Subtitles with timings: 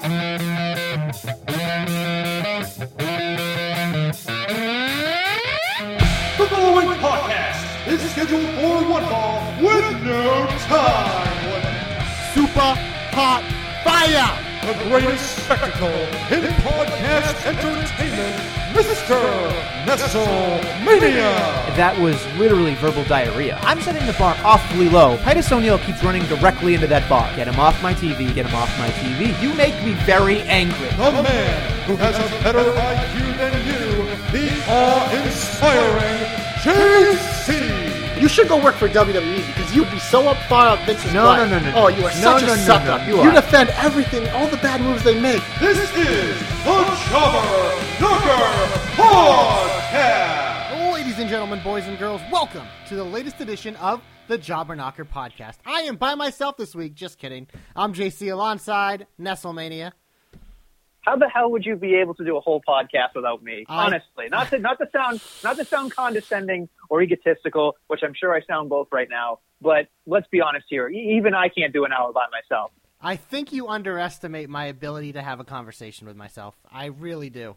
[0.00, 0.06] The
[6.48, 11.36] following podcast is scheduled for one ball with no time.
[12.32, 12.74] Super
[13.12, 13.44] hot
[13.84, 14.39] fire!
[14.60, 18.36] The greatest spectacle in podcast entertainment,
[18.74, 19.16] Mr.
[19.86, 21.32] Nestlemania.
[21.76, 23.58] That was literally verbal diarrhea.
[23.62, 25.16] I'm setting the bar awfully low.
[25.18, 27.34] Titus O'Neil keeps running directly into that bar.
[27.36, 29.32] Get him off my TV, get him off my TV.
[29.42, 30.88] You make me very angry.
[30.90, 36.20] The man who has a better IQ than you, the awe-inspiring
[36.60, 37.79] JC.
[38.20, 41.24] You should go work for WWE because you'd be so up far up Vince's No,
[41.24, 41.48] butt.
[41.48, 42.98] no, no, no, Oh, you are no, such no, a no, sucker.
[42.98, 45.42] no, you You defend everything, all the bad moves they make.
[45.58, 46.34] This is the
[46.66, 50.92] Jobber Knocker Podcast.
[50.92, 55.06] Ladies and gentlemen, boys and girls, welcome to the latest edition of the Jobber Knocker
[55.06, 55.54] podcast.
[55.64, 56.94] I am by myself this week.
[56.94, 57.46] Just kidding.
[57.74, 59.92] I'm JC alongside Nestlemania.
[61.02, 63.64] How the hell would you be able to do a whole podcast without me?
[63.68, 68.14] I- Honestly, not to not to sound not to sound condescending or egotistical, which I'm
[68.14, 69.38] sure I sound both right now.
[69.62, 70.88] But let's be honest here.
[70.88, 72.70] Even I can't do an hour by myself.
[73.00, 76.54] I think you underestimate my ability to have a conversation with myself.
[76.70, 77.56] I really do.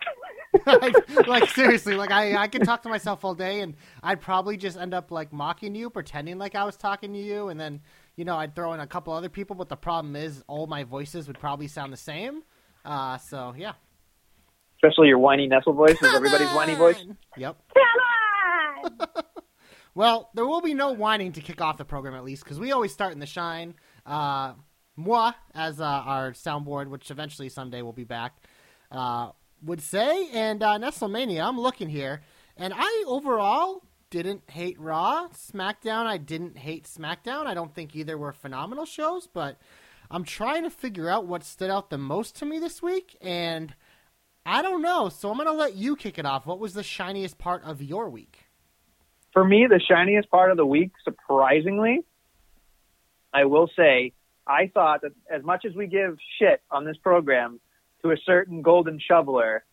[0.66, 4.56] like, like, seriously, like I, I can talk to myself all day, and I'd probably
[4.56, 7.80] just end up like mocking you, pretending like I was talking to you, and then
[8.18, 9.54] you know I'd throw in a couple other people.
[9.54, 12.42] But the problem is, all my voices would probably sound the same.
[12.84, 13.72] Uh, so yeah.
[14.76, 17.04] Especially your whiny Nestle voice is everybody's whiny voice.
[17.36, 17.56] Yep.
[17.74, 19.24] Come on!
[19.94, 22.72] well, there will be no whining to kick off the program at least because we
[22.72, 23.74] always start in the shine.
[24.04, 24.54] Uh,
[24.96, 28.36] moi, as uh, our soundboard, which eventually someday will be back,
[28.90, 29.30] uh,
[29.62, 30.28] would say.
[30.32, 32.22] And uh, Nestlemania, I'm looking here,
[32.56, 35.28] and I overall didn't hate Raw.
[35.28, 37.46] SmackDown, I didn't hate SmackDown.
[37.46, 39.58] I don't think either were phenomenal shows, but
[40.10, 43.74] I'm trying to figure out what stood out the most to me this week, and
[44.46, 45.08] I don't know.
[45.10, 46.46] So I'm going to let you kick it off.
[46.46, 48.44] What was the shiniest part of your week?
[49.32, 52.00] For me, the shiniest part of the week, surprisingly,
[53.32, 54.14] I will say,
[54.46, 57.60] I thought that as much as we give shit on this program
[58.02, 59.64] to a certain golden shoveler,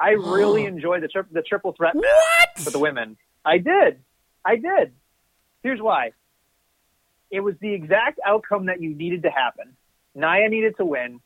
[0.00, 2.58] I really enjoyed the tri- the triple threat match What?
[2.64, 3.18] for the women.
[3.44, 4.00] I did.
[4.44, 4.92] I did.
[5.62, 6.12] Here's why.
[7.30, 9.76] It was the exact outcome that you needed to happen.
[10.14, 11.20] Nia needed to win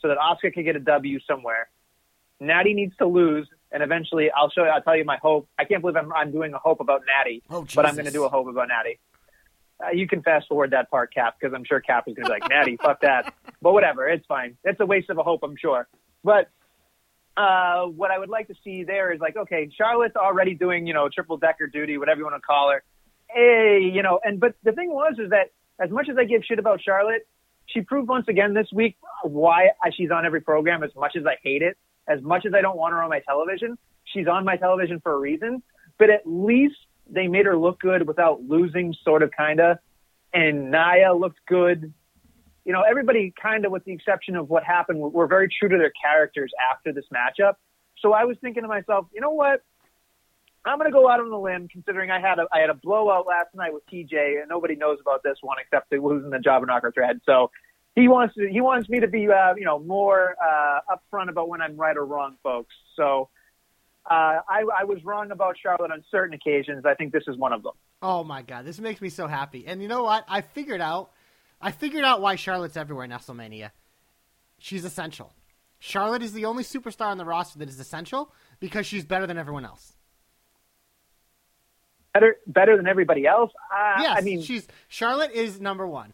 [0.00, 1.68] so that Asuka could get a W somewhere.
[2.40, 4.70] Natty needs to lose, and eventually I'll show you.
[4.70, 5.48] I'll tell you my hope.
[5.58, 8.12] I can't believe I'm, I'm doing a hope about Natty, Oh, but I'm going to
[8.12, 9.00] do a hope about Natty.
[9.84, 12.34] Uh, you can fast forward that part, Cap, because I'm sure Cap is going to
[12.34, 13.34] be like, Natty, fuck that.
[13.60, 14.56] But whatever, it's fine.
[14.64, 15.88] It's a waste of a hope, I'm sure.
[16.22, 16.48] But
[17.38, 20.92] uh, what I would like to see there is like, okay, Charlotte's already doing, you
[20.92, 22.82] know, triple decker duty, whatever you want to call her.
[23.28, 26.42] Hey, you know, and but the thing was is that as much as I give
[26.44, 27.28] shit about Charlotte,
[27.66, 30.82] she proved once again this week why she's on every program.
[30.82, 31.78] As much as I hate it,
[32.08, 35.12] as much as I don't want her on my television, she's on my television for
[35.12, 35.62] a reason.
[35.96, 36.76] But at least
[37.08, 39.78] they made her look good without losing, sort of, kinda.
[40.32, 41.94] And Nia looked good
[42.68, 45.70] you know, everybody kind of, with the exception of what happened, were, were very true
[45.70, 47.54] to their characters after this matchup.
[48.02, 49.62] So I was thinking to myself, you know what?
[50.66, 52.74] I'm going to go out on a limb, considering I had a I had a
[52.74, 56.40] blowout last night with TJ, and nobody knows about this one except the losing the
[56.40, 57.22] Jobber Knocker thread.
[57.24, 57.50] So
[57.94, 61.48] he wants to, he wants me to be uh, you know more uh, upfront about
[61.48, 62.74] when I'm right or wrong, folks.
[62.96, 63.30] So
[64.10, 66.84] uh, I, I was wrong about Charlotte on certain occasions.
[66.84, 67.72] I think this is one of them.
[68.02, 69.66] Oh my god, this makes me so happy.
[69.66, 70.26] And you know what?
[70.28, 71.12] I figured out
[71.60, 73.70] I figured out why Charlotte's everywhere in WrestleMania.
[74.58, 75.32] She's essential.
[75.78, 79.38] Charlotte is the only superstar on the roster that is essential because she's better than
[79.38, 79.94] everyone else.
[82.14, 83.52] Better better than everybody else.
[83.72, 86.12] Uh, yes, I mean, she's Charlotte is number one.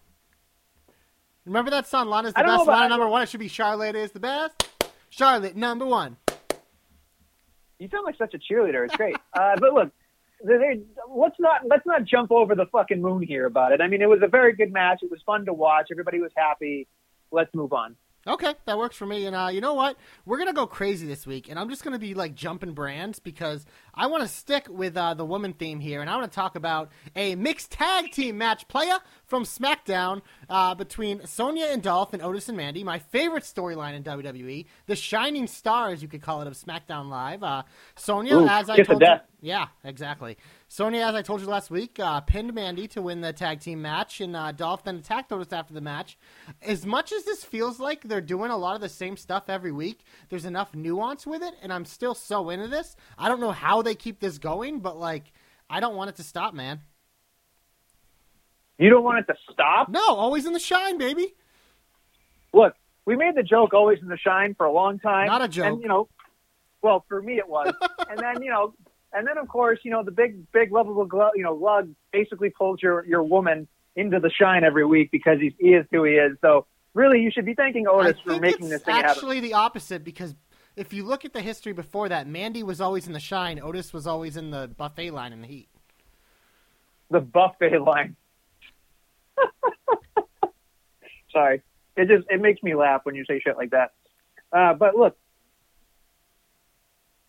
[1.47, 3.22] Remember that song, Lana's the best, Lana number one.
[3.22, 4.69] It should be Charlotte is the best.
[5.09, 6.16] Charlotte number one.
[7.78, 8.84] You sound like such a cheerleader.
[8.84, 9.16] It's great.
[9.33, 9.93] uh, but look,
[10.44, 13.81] let's not let's not jump over the fucking moon here about it.
[13.81, 15.00] I mean, it was a very good match.
[15.03, 15.88] It was fun to watch.
[15.91, 16.86] Everybody was happy.
[17.30, 17.97] Let's move on.
[18.27, 19.27] Okay, that works for me.
[19.27, 19.98] And uh, you know what?
[20.24, 23.66] We're gonna go crazy this week, and I'm just gonna be like jumping brands because
[23.95, 26.57] I want to stick with uh, the woman theme here, and I want to talk
[26.57, 32.23] about a mixed tag team match playa from SmackDown uh, between Sonya and Dolph and
[32.23, 32.85] Otis and Mandy.
[32.85, 37.09] My favorite storyline in WWE, the shining star, as you could call it, of SmackDown
[37.09, 37.43] Live.
[37.43, 37.63] Uh,
[37.97, 39.09] Sonya, Ooh, as I told you,
[39.41, 40.39] yeah, exactly.
[40.69, 43.83] Sonya, as I told you last week, uh, pinned Mandy to win the tag team
[43.83, 46.17] match, and uh, Dolph then attacked Otis after the match.
[46.63, 49.71] As much as this feels like they're doing a lot of the same stuff every
[49.71, 50.01] week,
[50.31, 52.97] there's enough nuance with it, and I'm still so into this.
[53.19, 55.33] I don't know how they keep this going, but like,
[55.71, 56.81] I don't want it to stop, man.
[58.78, 59.89] You don't want it to stop.
[59.89, 61.34] No, always in the shine, baby.
[62.53, 62.75] look,
[63.07, 65.27] we made the joke always in the shine for a long time.
[65.27, 65.66] Not a joke.
[65.66, 66.09] And, you know,
[66.83, 67.72] well, for me it was.
[68.10, 68.75] and then, you know,
[69.13, 72.51] and then of course, you know, the big, big lovable, glug, you know, lug basically
[72.51, 76.15] pulls your, your woman into the shine every week because he's, he is who he
[76.15, 76.36] is.
[76.41, 79.10] So really, you should be thanking Otis for making this thing happen.
[79.10, 80.34] actually the opposite because
[80.76, 83.92] if you look at the history before that, Mandy was always in the shine, Otis
[83.92, 85.68] was always in the buffet line in the heat.
[87.10, 88.16] The buffet line.
[91.32, 91.62] Sorry.
[91.97, 93.92] It just, it makes me laugh when you say shit like that.
[94.53, 95.16] Uh, but look,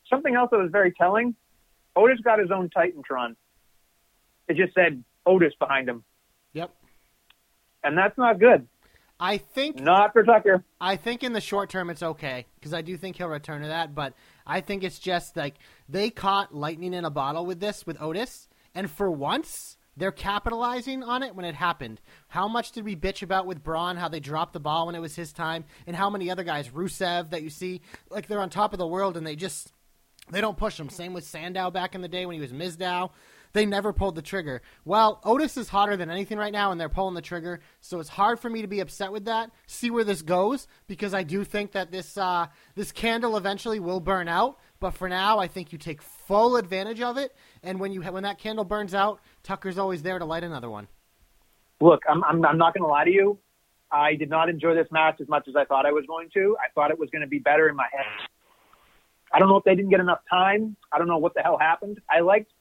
[0.09, 1.36] something else that was very telling,
[1.95, 3.36] Otis got his own Titantron.
[4.47, 6.03] It just said Otis behind him.
[6.53, 6.71] Yep.
[7.83, 8.68] And that's not good.
[9.20, 10.64] I think Not for Tucker.
[10.82, 13.70] I think in the short term it's okay because I do think he'll return to
[13.70, 13.96] that.
[13.96, 14.14] But
[14.46, 15.56] I think it's just like
[15.88, 21.04] they caught lightning in a bottle with this with Otis, and for once they're capitalizing
[21.04, 22.02] on it when it happened.
[22.28, 23.96] How much did we bitch about with Braun?
[23.96, 26.70] How they dropped the ball when it was his time, and how many other guys,
[26.70, 29.72] Rusev, that you see like they're on top of the world and they just
[30.30, 30.90] they don't push them.
[30.90, 33.12] Same with Sandow back in the day when he was Mizdow.
[33.56, 34.62] They never pulled the trigger.
[34.84, 37.62] Well, Otis is hotter than anything right now, and they're pulling the trigger.
[37.80, 39.50] So it's hard for me to be upset with that.
[39.66, 44.02] See where this goes, because I do think that this uh, this candle eventually will
[44.02, 44.60] burn out.
[44.81, 47.34] But for now, I think you take full advantage of it.
[47.63, 50.90] And when you when that candle burns out, Tucker's always there to light another one.
[51.80, 53.40] Look, I'm, I'm, I'm not going to lie to you.
[53.90, 56.57] I did not enjoy this match as much as I thought I was going to.
[56.60, 58.06] I thought it was going to be better in my head.
[59.31, 60.75] I don't know if they didn't get enough time.
[60.92, 62.02] I don't know what the hell happened.
[62.10, 62.52] I liked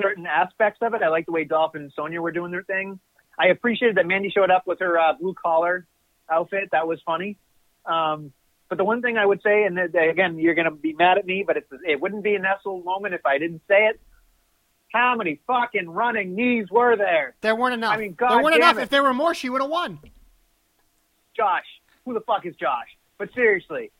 [0.00, 1.02] certain aspects of it.
[1.02, 2.98] I liked the way Dolphin and Sonya were doing their thing.
[3.38, 5.86] I appreciated that Mandy showed up with her uh, blue collar
[6.30, 6.70] outfit.
[6.72, 7.36] That was funny.
[7.84, 8.32] Um,
[8.68, 11.26] but the one thing I would say, and again, you're going to be mad at
[11.26, 14.00] me, but it's, it wouldn't be a Nestle moment if I didn't say it.
[14.92, 17.34] How many fucking running knees were there?
[17.40, 17.94] There weren't enough.
[17.94, 18.78] I mean, there weren't enough.
[18.78, 18.82] it.
[18.82, 19.98] If there were more, she would have won.
[21.36, 21.64] Josh.
[22.04, 22.88] Who the fuck is Josh?
[23.18, 23.90] But seriously,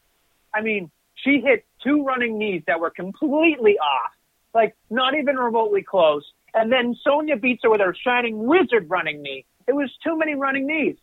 [0.55, 4.12] I mean, she hit two running knees that were completely off,
[4.55, 6.25] like not even remotely close.
[6.55, 9.45] And then Sonya beats her with her shining wizard running knee.
[9.67, 10.97] It was too many running knees,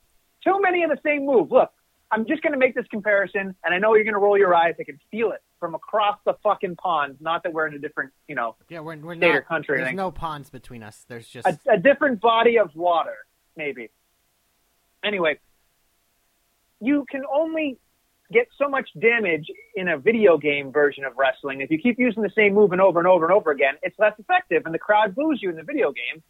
[0.44, 1.51] too many of the same move.
[1.51, 1.71] Look,
[2.09, 4.53] I'm just going to make this comparison, and I know you're going to roll your
[4.56, 4.75] eyes.
[4.80, 7.18] I can feel it from across the fucking pond.
[7.19, 9.36] Not that we're in a different, you know, Yeah, we're, we're State not.
[9.36, 11.06] or country, There's no ponds between us.
[11.07, 13.15] There's just a, a different body of water,
[13.56, 13.89] maybe.
[15.03, 15.39] Anyway,
[16.80, 17.77] you can only
[18.31, 21.61] get so much damage in a video game version of wrestling.
[21.61, 23.97] If you keep using the same move and over and over and over again, it's
[23.99, 26.23] less effective, and the crowd boos you in the video game.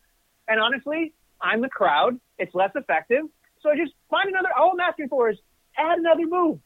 [0.48, 2.20] And honestly, I'm the crowd.
[2.38, 3.24] It's less effective.
[3.62, 4.50] So just find another.
[4.58, 5.38] All I'm asking for is
[5.78, 6.60] add another move.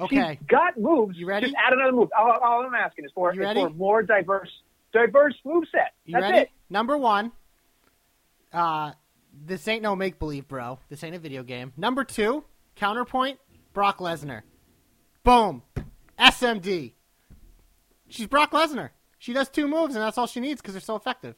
[0.00, 0.38] okay.
[0.38, 1.16] She's got moves.
[1.16, 1.46] You ready?
[1.46, 2.08] Just add another move.
[2.18, 4.50] All, all I'm asking is for, is for more diverse,
[4.92, 5.92] diverse move set.
[6.04, 6.38] You That's ready?
[6.42, 6.50] it.
[6.68, 7.32] Number one,
[8.52, 8.92] uh,
[9.46, 10.78] this ain't no make believe, bro.
[10.88, 11.72] This ain't a video game.
[11.76, 12.44] Number two,
[12.76, 13.38] counterpoint,
[13.72, 14.42] Brock Lesnar.
[15.24, 15.62] Boom.
[16.18, 16.92] SMD.
[18.08, 18.90] She's Brock Lesnar.
[19.18, 21.34] She does two moves, and that's all she needs because they're so effective.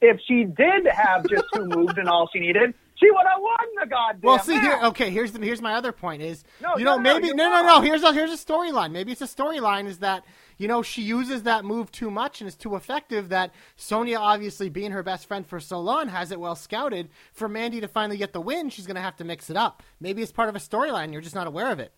[0.00, 3.66] if she did have just two moves and all she needed, she would have won
[3.80, 4.62] the goddamn Well, see match.
[4.64, 4.80] here.
[4.88, 7.48] Okay, here's the here's my other point is No, you know no, maybe you're no
[7.50, 8.90] no no here's a here's a storyline.
[8.92, 10.24] Maybe it's a storyline is that
[10.58, 14.68] you know she uses that move too much and is too effective that Sonya obviously
[14.68, 18.18] being her best friend for so long has it well scouted for Mandy to finally
[18.18, 18.70] get the win.
[18.70, 19.82] She's gonna have to mix it up.
[20.00, 21.12] Maybe it's part of a storyline.
[21.12, 21.92] You're just not aware of it.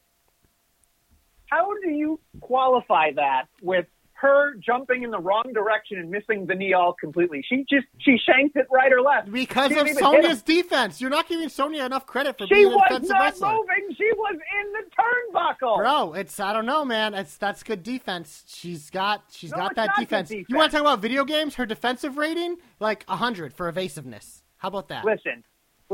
[1.50, 6.54] How do you qualify that with her jumping in the wrong direction and missing the
[6.54, 7.44] knee all completely?
[7.48, 11.00] She just she shanked it right or left Because of didn't even hit Sonya's defense.
[11.00, 13.48] You're not giving Sonya enough credit for She being a defensive wrestler.
[13.48, 13.96] She was not moving.
[13.96, 15.76] She was in the turnbuckle.
[15.78, 17.12] Bro, it's I don't know, man.
[17.14, 18.44] It's that's good defense.
[18.46, 20.30] She's got she's No, got that defense.
[20.30, 20.46] defense.
[20.48, 21.56] You want to talk about video games?
[21.56, 24.42] Her defensive rating like hundred for evasiveness.
[24.56, 25.04] How about that?
[25.04, 25.44] Listen,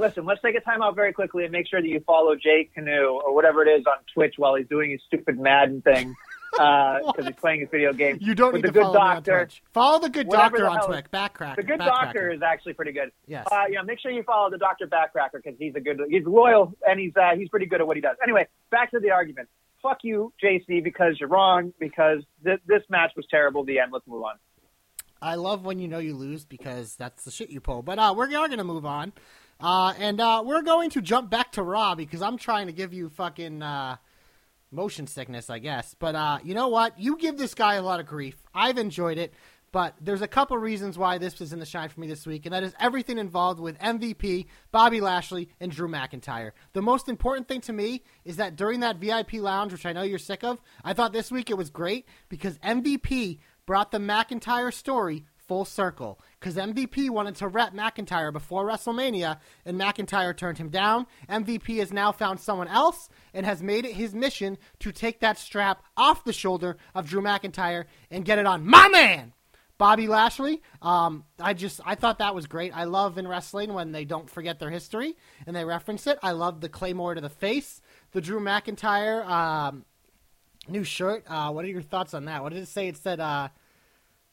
[0.00, 0.25] listen.
[0.25, 3.21] Let's take a time out very quickly and make sure that you follow Jake Canoe
[3.25, 6.14] or whatever it is on Twitch while he's doing his stupid Madden thing
[6.52, 8.19] because he's playing his video game.
[8.21, 9.45] You don't need the to good follow me on doctor.
[9.45, 9.62] Twitch.
[9.73, 11.04] Follow the good Whatever doctor the on Twitch.
[11.12, 11.57] Backcrack.
[11.57, 11.87] The good Backcracker.
[11.87, 13.12] doctor is actually pretty good.
[13.26, 13.47] Yes.
[13.50, 16.73] Uh, yeah, make sure you follow the Doctor Backcracker because he's a good, he's loyal
[16.87, 18.16] and he's uh, he's pretty good at what he does.
[18.23, 19.49] Anyway, back to the argument.
[19.83, 21.73] Fuck you, JC, because you're wrong.
[21.78, 23.64] Because th- this match was terrible.
[23.64, 23.92] The end.
[23.92, 24.35] Let's move on.
[25.23, 27.83] I love when you know you lose because that's the shit you pull.
[27.83, 29.12] But uh, we're are going to move on,
[29.61, 32.93] uh, and uh, we're going to jump back to Raw because I'm trying to give
[32.93, 33.97] you fucking uh,
[34.71, 35.95] motion sickness, I guess.
[35.99, 36.99] But uh, you know what?
[36.99, 38.37] You give this guy a lot of grief.
[38.55, 39.35] I've enjoyed it,
[39.73, 42.47] but there's a couple reasons why this was in the shine for me this week,
[42.47, 46.52] and that is everything involved with MVP, Bobby Lashley, and Drew McIntyre.
[46.73, 50.02] The most important thing to me is that during that VIP lounge, which I know
[50.02, 54.73] you're sick of, I thought this week it was great because MVP brought the McIntyre
[54.73, 60.69] story full circle because MVP wanted to rep McIntyre before WrestleMania, and McIntyre turned him
[60.69, 61.09] down.
[61.28, 65.38] MVP has now found someone else and has made it his mission to take that
[65.38, 69.33] strap off the shoulder of Drew McIntyre and get it on my man.
[69.76, 72.71] Bobby Lashley, um, I just I thought that was great.
[72.73, 75.16] I love in wrestling when they don't forget their history
[75.49, 76.21] and they reference it.
[76.23, 79.85] I love the claymore to the face, the Drew McIntyre um,
[80.69, 81.25] new shirt.
[81.26, 82.45] Uh, what are your thoughts on that?
[82.45, 82.87] What did it say?
[82.87, 83.49] It said, uh,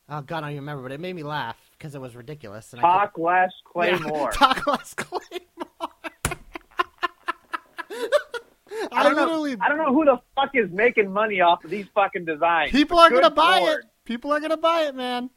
[0.09, 2.73] "Oh God, I don't even remember," but it made me laugh because it was ridiculous.
[2.73, 4.29] And I Talk less, couldn't- Claymore.
[4.33, 5.21] Yeah, talk less, Claymore.
[8.91, 9.65] I don't literally, know.
[9.65, 12.71] I don't know who the fuck is making money off of these fucking designs.
[12.71, 13.79] people are gonna buy Lord.
[13.83, 13.85] it.
[14.05, 15.29] People are gonna buy it, man.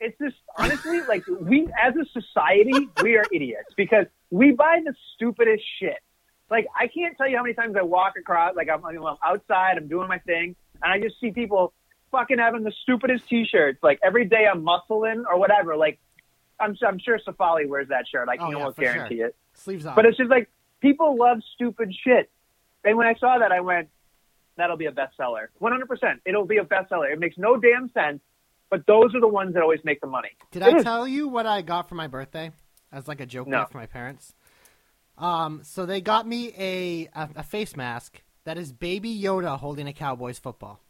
[0.00, 4.94] It's just honestly like we, as a society, we are idiots because we buy the
[5.14, 5.98] stupidest shit.
[6.50, 9.76] Like I can't tell you how many times I walk across, like I'm, I'm outside,
[9.76, 11.72] I'm doing my thing, and I just see people
[12.14, 13.78] fucking having the stupidest T-shirts.
[13.82, 15.76] Like every day I'm muscling or whatever.
[15.76, 15.98] Like
[16.60, 18.28] I'm, I'm sure Safali wears that shirt.
[18.28, 18.92] I Oh, can yeah, almost for sure.
[18.94, 19.36] guarantee it.
[19.54, 19.94] Sleeves on.
[19.96, 20.48] But it's just like
[20.80, 22.30] people love stupid shit.
[22.84, 23.88] And when I saw that, I went,
[24.56, 25.86] "That'll be a bestseller, 100.
[25.88, 27.12] percent It'll be a bestseller.
[27.12, 28.20] It makes no damn sense,
[28.70, 30.84] but those are the ones that always make the money." Did It I is.
[30.84, 32.52] tell you what I got for my birthday
[32.92, 33.60] as like a joke No.
[33.60, 34.34] gift for my parents?
[35.16, 39.86] Um, so they got me a, a a face mask that is Baby Yoda holding
[39.88, 40.80] a Cowboys football.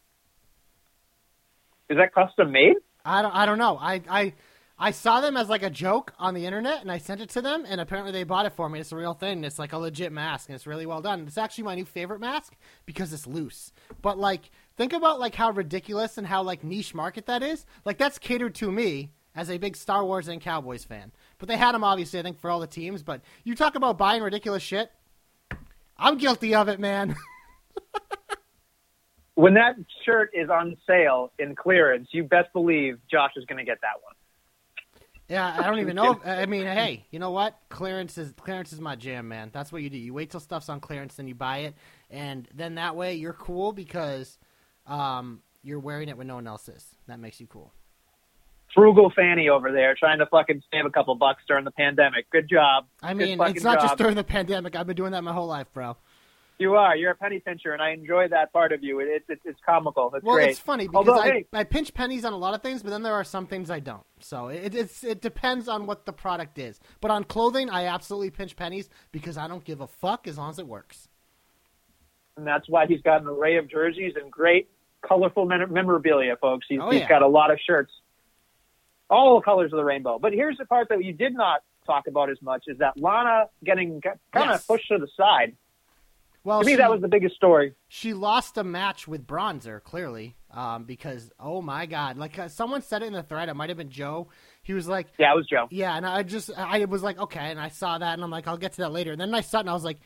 [1.88, 2.76] Is that custom made?
[3.04, 3.78] I don't I don't know.
[3.78, 4.32] I I
[4.78, 7.40] I saw them as like a joke on the internet, and I sent it to
[7.40, 8.80] them, and apparently they bought it for me.
[8.80, 9.44] It's a real thing.
[9.44, 11.24] It's like a legit mask, and it's really well done.
[11.26, 13.72] It's actually my new favorite mask because it's loose.
[14.02, 17.66] But like, think about like how ridiculous and how like niche market that is.
[17.84, 21.12] Like that's catered to me as a big Star Wars and Cowboys fan.
[21.38, 23.02] But they had them obviously, I think, for all the teams.
[23.02, 24.90] But you talk about buying ridiculous shit.
[25.96, 27.14] I'm guilty of it, man.
[29.34, 29.74] When that
[30.04, 34.02] shirt is on sale in clearance, you best believe Josh is going to get that
[34.02, 34.14] one.
[35.28, 36.12] Yeah, I don't even know.
[36.12, 37.58] If, I mean, hey, you know what?
[37.68, 39.50] Clearance is clearance is my jam, man.
[39.52, 39.98] That's what you do.
[39.98, 41.74] You wait till stuff's on clearance, then you buy it,
[42.10, 44.38] and then that way you're cool because
[44.86, 46.86] um, you're wearing it when no one else is.
[47.06, 47.72] That makes you cool.
[48.74, 52.28] Frugal Fanny over there trying to fucking save a couple bucks during the pandemic.
[52.30, 52.86] Good job.
[53.02, 54.74] I mean, fucking it's not just during the pandemic.
[54.74, 55.96] I've been doing that my whole life, bro.
[56.64, 56.96] You are.
[56.96, 59.00] You're a penny pincher, and I enjoy that part of you.
[59.00, 60.10] It's it's it's comical.
[60.14, 60.50] It's Well, great.
[60.50, 62.88] it's funny because Although, I, hey, I pinch pennies on a lot of things, but
[62.88, 64.04] then there are some things I don't.
[64.20, 66.80] So it, it's it depends on what the product is.
[67.02, 70.48] But on clothing, I absolutely pinch pennies because I don't give a fuck as long
[70.50, 71.08] as it works.
[72.38, 74.68] and that's why he's got an array of jerseys and great,
[75.06, 76.66] colorful memorabilia, folks.
[76.68, 77.08] He's, Oh, he's yeah.
[77.08, 77.92] got a lot of shirts,
[79.10, 80.18] all colors of the rainbow.
[80.18, 83.48] But here's the part that you did not talk about as much: is that Lana
[83.62, 84.62] getting kind Yes.
[84.62, 85.56] of pushed to the side.
[86.44, 87.74] Well, to me, she- that was the biggest story.
[87.88, 92.82] she lost a match with Bronzer clearly um, because oh my god, like uh, someone
[92.82, 93.48] said it in the thread.
[93.48, 94.28] It might have been Joe.
[94.62, 95.66] He was like, Yeah, it was Joe.
[95.70, 98.46] yeah, and I just I was like, okay, and I saw that, and I'm like,
[98.46, 99.12] I'll get to that later.
[99.12, 99.98] And then I saw it, and I was like,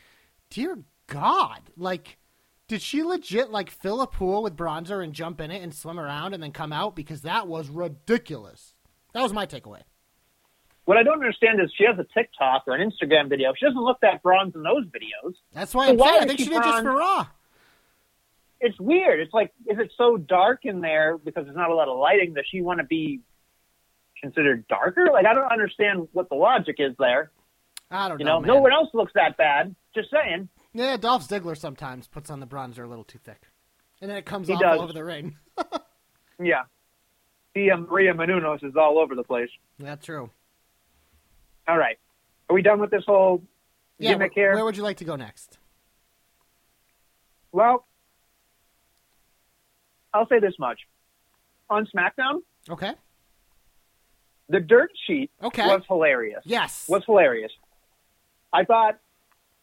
[0.50, 0.78] dear
[1.08, 2.18] God, like.
[2.68, 5.98] Did she legit like fill a pool with bronzer and jump in it and swim
[5.98, 6.94] around and then come out?
[6.94, 8.74] Because that was ridiculous.
[9.14, 9.80] That was my takeaway.
[10.88, 13.52] What I don't understand is she has a TikTok or an Instagram video.
[13.54, 15.34] She doesn't look that bronze in those videos.
[15.52, 17.26] That's why So I'm why saying I think she she did just for Raw.
[18.58, 19.20] It's weird.
[19.20, 22.32] It's like, is it so dark in there because there's not a lot of lighting?
[22.32, 23.20] Does she want to be
[24.18, 25.10] considered darker?
[25.12, 27.32] Like, I don't understand what the logic is there.
[27.90, 28.36] I don't You know.
[28.36, 28.48] know, man.
[28.48, 29.74] no one else looks that bad.
[29.94, 30.48] Just saying.
[30.72, 33.42] Yeah, Dolph Ziggler sometimes puts on the bronzer a little too thick,
[34.00, 34.78] and then it comes He off does.
[34.78, 35.36] all over the ring.
[36.42, 36.62] Yeah.
[37.52, 39.50] Tia um, Maria Menounos is all over the place.
[39.78, 40.30] That's true.
[41.68, 41.98] All right.
[42.48, 43.42] Are we done with this whole
[43.98, 44.54] Yeah, gimmick here?
[44.54, 45.58] where would you like to go next?
[47.52, 47.86] Well,
[50.14, 50.80] I'll say this much.
[51.70, 52.94] On SmackDown, Okay.
[54.48, 55.66] the dirt sheet Okay.
[55.66, 56.42] was hilarious.
[56.46, 56.88] Yes.
[56.88, 57.52] was hilarious.
[58.52, 58.98] I thought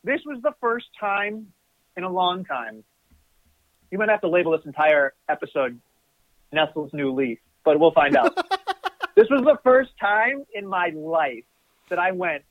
[0.04, 1.52] this was the first time
[1.98, 2.84] in a long time.
[3.90, 5.80] You might have to label this entire episode
[6.52, 8.36] Nestle's New Leaf, but we'll find out.
[9.16, 11.44] this was the first time in my life
[11.90, 12.44] that I went,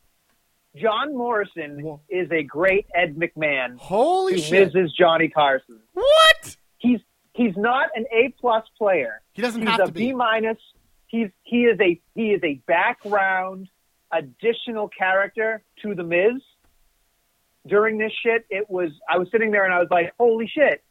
[0.77, 2.01] John Morrison Whoa.
[2.09, 4.73] is a great Ed McMahon Holy shit!
[4.73, 4.89] Mrs.
[4.99, 5.81] Johnny Carson.
[5.93, 6.57] What?
[6.79, 7.01] He's
[7.33, 9.23] he's not an A plus player.
[9.33, 10.09] He doesn't He's have a to be.
[10.09, 10.59] B minus.
[11.07, 13.69] He's he is a he is a background
[14.13, 16.43] additional character to the Miz.
[17.67, 20.83] During this shit, it was I was sitting there and I was like, holy shit,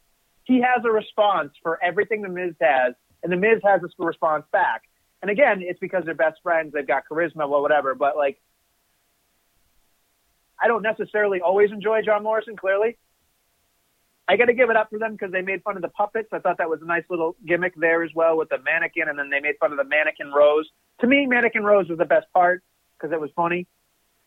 [0.44, 4.44] he has a response for everything the Miz has, and the Miz has a response
[4.50, 4.82] back.
[5.24, 7.94] And again, it's because they're best friends, they've got charisma, well, whatever.
[7.94, 8.38] But like,
[10.62, 12.58] I don't necessarily always enjoy John Morrison.
[12.58, 12.98] Clearly,
[14.28, 16.28] I got to give it up for them because they made fun of the puppets.
[16.30, 19.18] I thought that was a nice little gimmick there as well with the mannequin, and
[19.18, 20.68] then they made fun of the mannequin Rose.
[21.00, 22.62] to me, Mannequin Rose was the best part
[22.98, 23.66] because it was funny.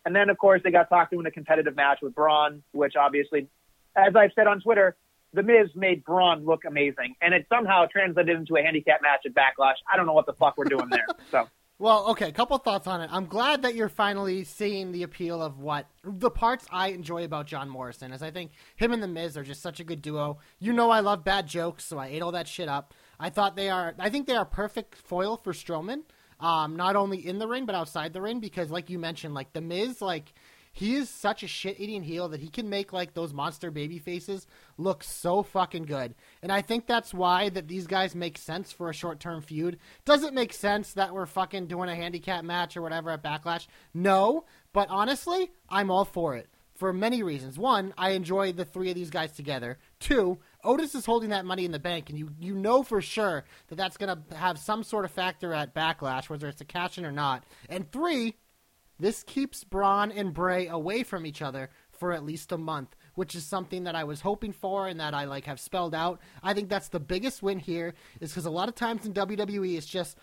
[0.03, 2.95] And then, of course, they got talked to in a competitive match with Braun, which
[2.95, 3.49] obviously,
[3.95, 4.97] as I've said on Twitter,
[5.37, 7.13] The Miz made Braun look amazing.
[7.21, 9.75] And it somehow translated into a handicap match at Backlash.
[9.91, 11.05] I don't know what the fuck we're doing there.
[11.29, 11.47] So,
[11.79, 13.09] Well, okay, a couple thoughts on it.
[13.13, 17.45] I'm glad that you're finally seeing the appeal of what the parts I enjoy about
[17.45, 20.39] John Morrison is I think him and the Miz are just such a good duo.
[20.57, 22.95] You know I love bad jokes, so I ate all that shit up.
[23.19, 26.01] I thought they are I think they are perfect foil for Strowman.
[26.39, 29.53] Um, not only in the ring but outside the ring because like you mentioned, like
[29.53, 30.33] the Miz, like
[30.77, 33.97] he is such a shit eating heel that he can make like those monster baby
[33.97, 34.45] faces
[34.77, 36.13] look so fucking good.
[36.43, 39.79] And I think that's why that these guys make sense for a short term feud.
[40.05, 43.65] Does it make sense that we're fucking doing a handicap match or whatever at Backlash?
[43.95, 46.47] No, but honestly, I'm all for it.
[46.75, 47.57] For many reasons.
[47.57, 49.79] One, I enjoy the three of these guys together.
[49.99, 53.45] Two, Otis is holding that money in the bank, and you, you know for sure
[53.69, 56.99] that that's going to have some sort of factor at Backlash, whether it's a cash
[56.99, 57.45] in or not.
[57.67, 58.35] And three,
[58.99, 63.35] this keeps Braun and Bray away from each other for at least a month, which
[63.35, 66.19] is something that I was hoping for and that I like have spelled out.
[66.43, 69.77] I think that's the biggest win here is because a lot of times in WWE
[69.77, 70.17] it's just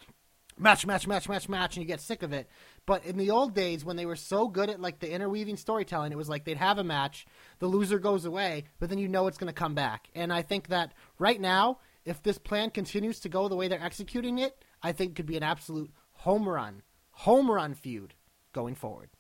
[0.59, 2.49] match, match, match, match, match, and you get sick of it.
[2.87, 6.13] But in the old days, when they were so good at like the interweaving storytelling,
[6.13, 7.27] it was like they'd have a match,
[7.59, 10.09] the loser goes away, but then you know it's going to come back.
[10.15, 13.83] And I think that right now, if this plan continues to go the way they're
[13.83, 18.15] executing it, I think it could be an absolute home run, home run feud
[18.55, 19.11] going forward.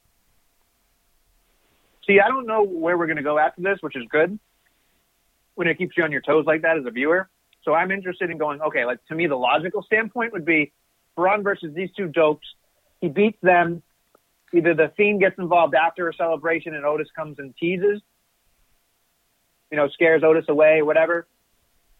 [2.06, 4.38] see, I don't know where we're going to go after this, which is good
[5.56, 7.28] when it keeps you on your toes like that as a viewer.
[7.64, 10.72] So I'm interested in going, okay, like to me, the logical standpoint would be
[11.16, 12.46] Braun versus these two dopes.
[13.00, 13.82] He beats them.
[14.52, 18.00] Either the Fiend gets involved after a celebration and Otis comes and teases,
[19.70, 21.26] you know, scares Otis away, whatever.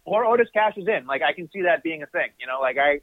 [0.05, 1.07] Or Otis cashes in.
[1.07, 2.29] Like I can see that being a thing.
[2.39, 3.01] You know, like I,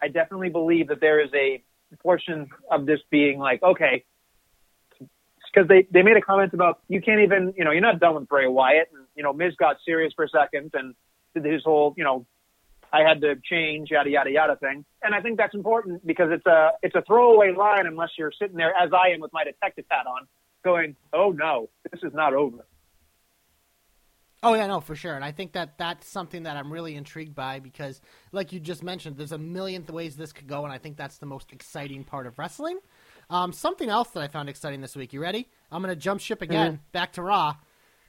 [0.00, 1.62] I definitely believe that there is a
[1.96, 4.04] portion of this being like, okay,
[4.98, 8.14] because they they made a comment about you can't even, you know, you're not done
[8.14, 10.94] with Bray Wyatt, and you know, Miz got serious for a second and
[11.34, 12.26] did his whole, you know,
[12.92, 14.84] I had to change, yada yada yada thing.
[15.02, 18.56] And I think that's important because it's a it's a throwaway line unless you're sitting
[18.56, 20.26] there as I am with my detective hat on,
[20.64, 22.66] going, oh no, this is not over.
[24.42, 25.14] Oh yeah, no, for sure.
[25.14, 28.00] And I think that that's something that I'm really intrigued by because,
[28.32, 31.18] like you just mentioned, there's a million ways this could go, and I think that's
[31.18, 32.78] the most exciting part of wrestling.
[33.30, 35.12] Um, something else that I found exciting this week.
[35.12, 35.48] You ready?
[35.72, 37.56] I'm gonna jump ship again, back to Raw,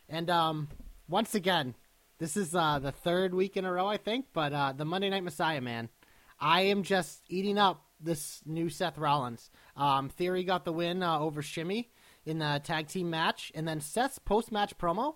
[0.09, 0.67] and um,
[1.07, 1.75] once again,
[2.19, 4.25] this is uh, the third week in a row, I think.
[4.33, 5.89] But uh, the Monday Night Messiah, man,
[6.39, 9.49] I am just eating up this new Seth Rollins.
[9.75, 11.89] Um, Theory got the win uh, over Shimmy
[12.25, 15.15] in the tag team match, and then Seth's post match promo.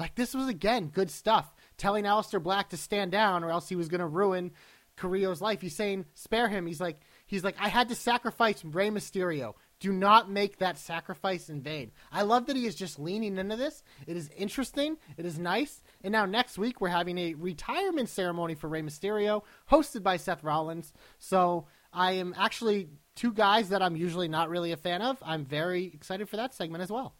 [0.00, 1.54] Like this was again good stuff.
[1.76, 4.52] Telling Aleister Black to stand down, or else he was going to ruin
[4.96, 5.60] Carrillo's life.
[5.60, 6.66] He's saying spare him.
[6.66, 9.54] He's like he's like I had to sacrifice Rey Mysterio.
[9.78, 11.92] Do not make that sacrifice in vain.
[12.10, 13.82] I love that he is just leaning into this.
[14.06, 14.96] It is interesting.
[15.18, 15.82] It is nice.
[16.02, 20.42] And now next week we're having a retirement ceremony for Rey Mysterio, hosted by Seth
[20.42, 20.94] Rollins.
[21.18, 25.18] So I am actually two guys that I'm usually not really a fan of.
[25.22, 27.14] I'm very excited for that segment as well.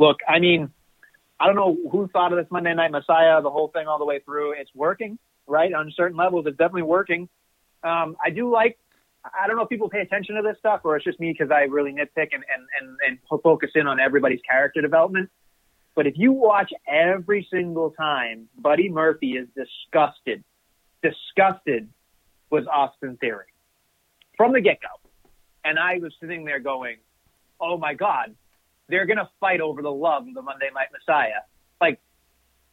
[0.00, 0.70] Look, I mean,
[1.38, 4.06] I don't know who thought of this Monday Night Messiah, the whole thing all the
[4.06, 4.52] way through.
[4.52, 5.74] It's working, right?
[5.74, 7.28] On certain levels, it's definitely working.
[7.84, 8.78] Um, I do like.
[9.22, 11.50] I don't know if people pay attention to this stuff, or it's just me because
[11.50, 15.28] I really nitpick and, and, and, and focus in on everybody's character development.
[15.94, 20.42] But if you watch every single time, Buddy Murphy is disgusted,
[21.02, 21.90] disgusted
[22.48, 23.52] with Austin Theory
[24.38, 25.10] from the get go.
[25.62, 26.96] And I was sitting there going,
[27.60, 28.34] oh my God,
[28.90, 31.42] they're going to fight over the love of the Monday Night Messiah.
[31.80, 32.00] Like,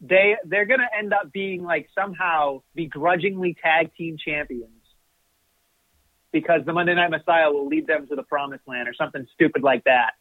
[0.01, 4.71] they, they're going to end up being like somehow begrudgingly tag team champions
[6.31, 9.63] because the Monday Night Messiah will lead them to the promised land or something stupid
[9.63, 10.11] like that.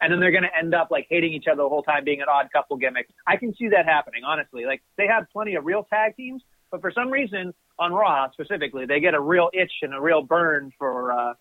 [0.00, 2.22] And then they're going to end up like hating each other the whole time, being
[2.22, 3.08] an odd couple gimmick.
[3.26, 4.64] I can see that happening, honestly.
[4.64, 8.86] Like they have plenty of real tag teams, but for some reason on Raw specifically,
[8.86, 11.34] they get a real itch and a real burn for uh,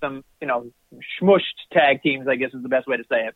[0.00, 0.70] some, you know,
[1.20, 2.26] smushed tag teams.
[2.28, 3.34] I guess is the best way to say it.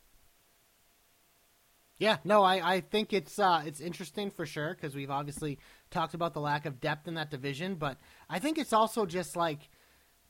[1.99, 5.59] Yeah, no, I, I think it's uh, it's interesting for sure because we've obviously
[5.91, 7.97] talked about the lack of depth in that division, but
[8.29, 9.69] I think it's also just like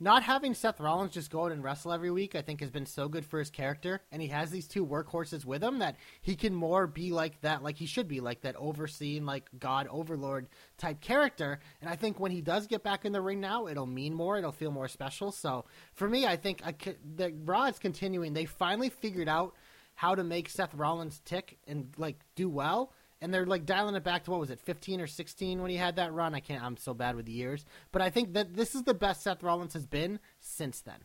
[0.03, 2.87] not having Seth Rollins just go out and wrestle every week, I think has been
[2.87, 4.01] so good for his character.
[4.11, 7.62] And he has these two workhorses with him that he can more be like that,
[7.62, 11.61] like he should be, like that overseeing, like God overlord type character.
[11.81, 14.37] And I think when he does get back in the ring now, it'll mean more.
[14.37, 15.31] It'll feel more special.
[15.31, 16.75] So for me, I think I
[17.15, 18.33] the Raw is continuing.
[18.33, 19.55] They finally figured out
[19.95, 22.93] how to make Seth Rollins tick and like do well.
[23.23, 25.77] And they're like dialing it back to what was it, 15 or 16 when he
[25.77, 26.35] had that run.
[26.35, 26.63] I can't.
[26.63, 29.43] I'm so bad with the years, but I think that this is the best Seth
[29.43, 30.99] Rollins has been since then.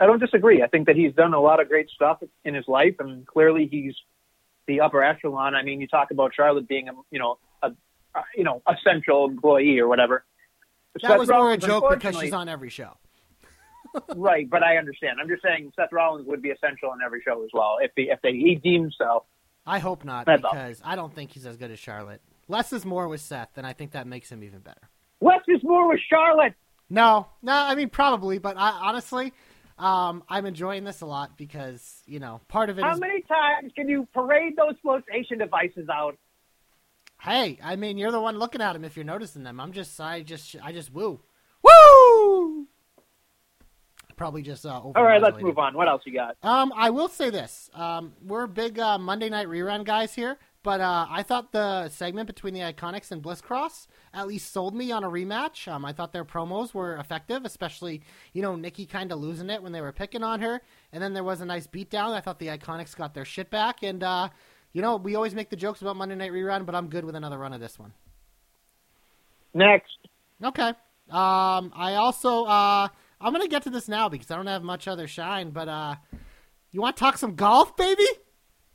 [0.00, 0.62] I don't disagree.
[0.62, 3.66] I think that he's done a lot of great stuff in his life, and clearly
[3.68, 3.94] he's
[4.66, 5.54] the upper echelon.
[5.54, 7.72] I mean, you talk about Charlotte being a you know a,
[8.14, 10.24] a you know essential employee or whatever.
[10.94, 12.96] That Seth was more a joke because she's on every show.
[14.16, 15.18] right, but I understand.
[15.20, 18.02] I'm just saying Seth Rollins would be essential in every show as well if he
[18.02, 19.24] if they, he deemed so.
[19.68, 20.50] I hope not That's all.
[20.52, 22.22] because I don't think he's as good as Charlotte.
[22.48, 24.88] Less is more with Seth, and I think that makes him even better.
[25.20, 26.54] Less is more with Charlotte.
[26.88, 29.34] No, no, I mean probably, but I, honestly,
[29.78, 32.86] um, I'm enjoying this a lot because you know part of it is.
[32.86, 36.16] How many times can you parade those flotation devices out?
[37.20, 39.60] Hey, I mean you're the one looking at them if you're noticing them.
[39.60, 41.20] I'm just, I just, I just woo,
[41.62, 42.66] woo.
[44.18, 45.74] Probably just uh, All right, let's move on.
[45.74, 46.36] What else you got?
[46.42, 50.80] Um, I will say this: um, we're big uh, Monday night rerun guys here, but
[50.80, 54.90] uh, I thought the segment between the Iconics and Bliss Cross at least sold me
[54.90, 55.68] on a rematch.
[55.68, 58.02] Um, I thought their promos were effective, especially
[58.32, 61.14] you know Nikki kind of losing it when they were picking on her, and then
[61.14, 62.12] there was a nice beatdown.
[62.12, 64.30] I thought the Iconics got their shit back, and uh,
[64.72, 67.14] you know we always make the jokes about Monday night rerun, but I'm good with
[67.14, 67.92] another run of this one.
[69.54, 69.96] Next.
[70.42, 70.72] Okay.
[71.10, 72.88] Um, I also uh,
[73.20, 75.50] I'm gonna get to this now because I don't have much other shine.
[75.50, 75.96] But uh,
[76.70, 78.06] you want to talk some golf, baby?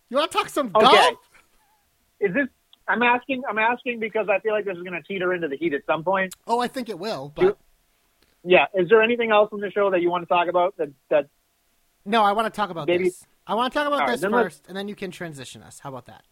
[0.10, 0.86] You want to talk some Okay.
[0.86, 1.18] golf?
[2.20, 2.48] Is this?
[2.88, 3.44] I'm asking.
[3.50, 5.86] I'm asking because I feel like this is going to teeter into the heat at
[5.86, 6.34] some point.
[6.48, 7.32] Oh, I think it will.
[7.34, 7.58] But
[8.44, 8.66] Yeah.
[8.74, 10.76] Is there anything else on the show that you want to talk about?
[10.78, 11.28] That that
[12.06, 13.26] no, I want to talk about Maybe- this.
[13.48, 15.80] I want to talk about right, this first, and then you can transition us.
[15.80, 16.24] How about that?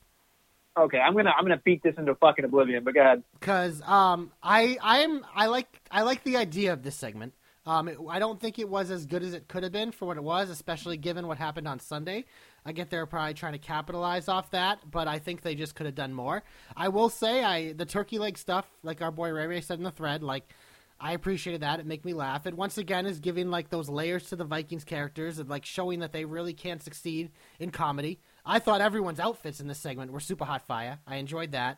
[0.78, 0.98] okay?
[1.00, 2.84] I'm gonna I'm gonna beat this into fucking oblivion.
[2.86, 3.24] But go ahead.
[3.40, 7.34] because um, I I'm I like I like the idea of this segment.
[7.66, 10.06] Um, it, I don't think it was as good as it could have been for
[10.06, 12.26] what it was, especially given what happened on Sunday.
[12.66, 15.86] I get they're probably trying to capitalize off that, but I think they just could
[15.86, 16.44] have done more.
[16.76, 19.84] I will say, I the turkey leg stuff, like our boy Ray Ray said in
[19.84, 20.52] the thread, like
[21.00, 21.80] I appreciated that.
[21.80, 22.46] It made me laugh.
[22.46, 26.00] It once again is giving like those layers to the Vikings characters and like showing
[26.00, 28.20] that they really can succeed in comedy.
[28.46, 31.00] I thought everyone's outfits in this segment were super hot fire.
[31.08, 31.78] I enjoyed that.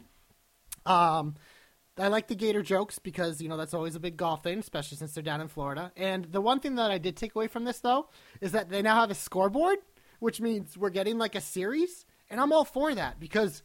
[0.85, 1.35] Um,
[1.97, 4.97] I like the Gator jokes because you know that's always a big golf thing, especially
[4.97, 5.91] since they're down in Florida.
[5.95, 8.09] And the one thing that I did take away from this though
[8.41, 9.77] is that they now have a scoreboard,
[10.19, 13.61] which means we're getting like a series, and I'm all for that because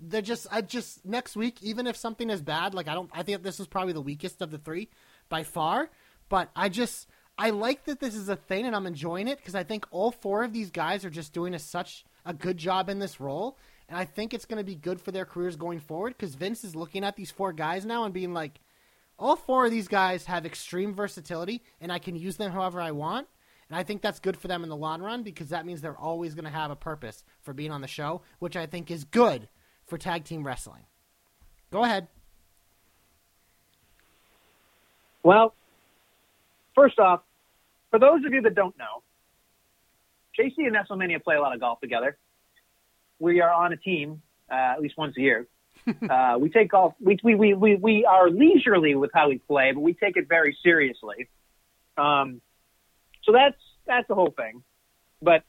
[0.00, 3.22] they're just I just next week, even if something is bad, like I don't I
[3.22, 4.88] think this is probably the weakest of the three
[5.30, 5.90] by far,
[6.28, 7.08] but I just
[7.38, 10.10] I like that this is a thing and I'm enjoying it because I think all
[10.10, 13.56] four of these guys are just doing a, such a good job in this role.
[13.88, 16.62] And I think it's going to be good for their careers going forward because Vince
[16.62, 18.60] is looking at these four guys now and being like,
[19.18, 22.92] all four of these guys have extreme versatility and I can use them however I
[22.92, 23.26] want.
[23.68, 25.96] And I think that's good for them in the long run because that means they're
[25.96, 29.04] always going to have a purpose for being on the show, which I think is
[29.04, 29.48] good
[29.86, 30.84] for tag team wrestling.
[31.70, 32.08] Go ahead.
[35.22, 35.54] Well,
[36.74, 37.22] first off,
[37.90, 39.02] for those of you that don't know,
[40.38, 42.16] JC and Nestlemania play a lot of golf together.
[43.18, 45.46] We are on a team uh, at least once a year.
[46.10, 46.94] uh, we take golf.
[47.00, 50.28] We, we we we we are leisurely with how we play, but we take it
[50.28, 51.28] very seriously.
[51.96, 52.40] Um,
[53.24, 54.62] so that's that's the whole thing.
[55.22, 55.44] But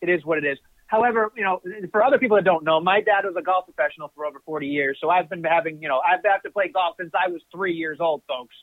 [0.00, 0.58] it is what it is.
[0.86, 4.12] However, you know, for other people that don't know, my dad was a golf professional
[4.14, 4.98] for over 40 years.
[5.00, 7.72] So I've been having, you know, I've had to play golf since I was three
[7.72, 8.54] years old, folks.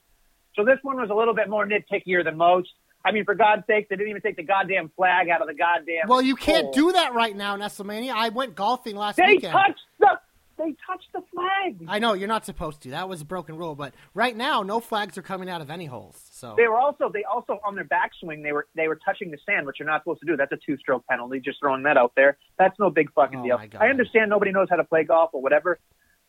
[0.56, 2.70] So this one was a little bit more nitpickier than most.
[3.06, 5.54] I mean, for God's sake, they didn't even take the goddamn flag out of the
[5.54, 6.08] goddamn.
[6.08, 6.74] Well, you can't hole.
[6.74, 8.12] do that right now, Nestlemania.
[8.14, 9.54] I went golfing last They weekend.
[9.54, 10.20] touched the.
[10.58, 11.86] They touched the flag.
[11.88, 12.90] I know you're not supposed to.
[12.90, 13.76] That was a broken rule.
[13.76, 16.22] But right now, no flags are coming out of any holes.
[16.34, 19.38] So They were also they also on their backswing they were they were touching the
[19.46, 20.36] sand, which you're not supposed to do.
[20.36, 21.40] That's a two stroke penalty.
[21.40, 22.38] Just throwing that out there.
[22.58, 23.58] That's no big fucking Oh, deal.
[23.80, 25.80] I understand nobody knows how to play golf or whatever,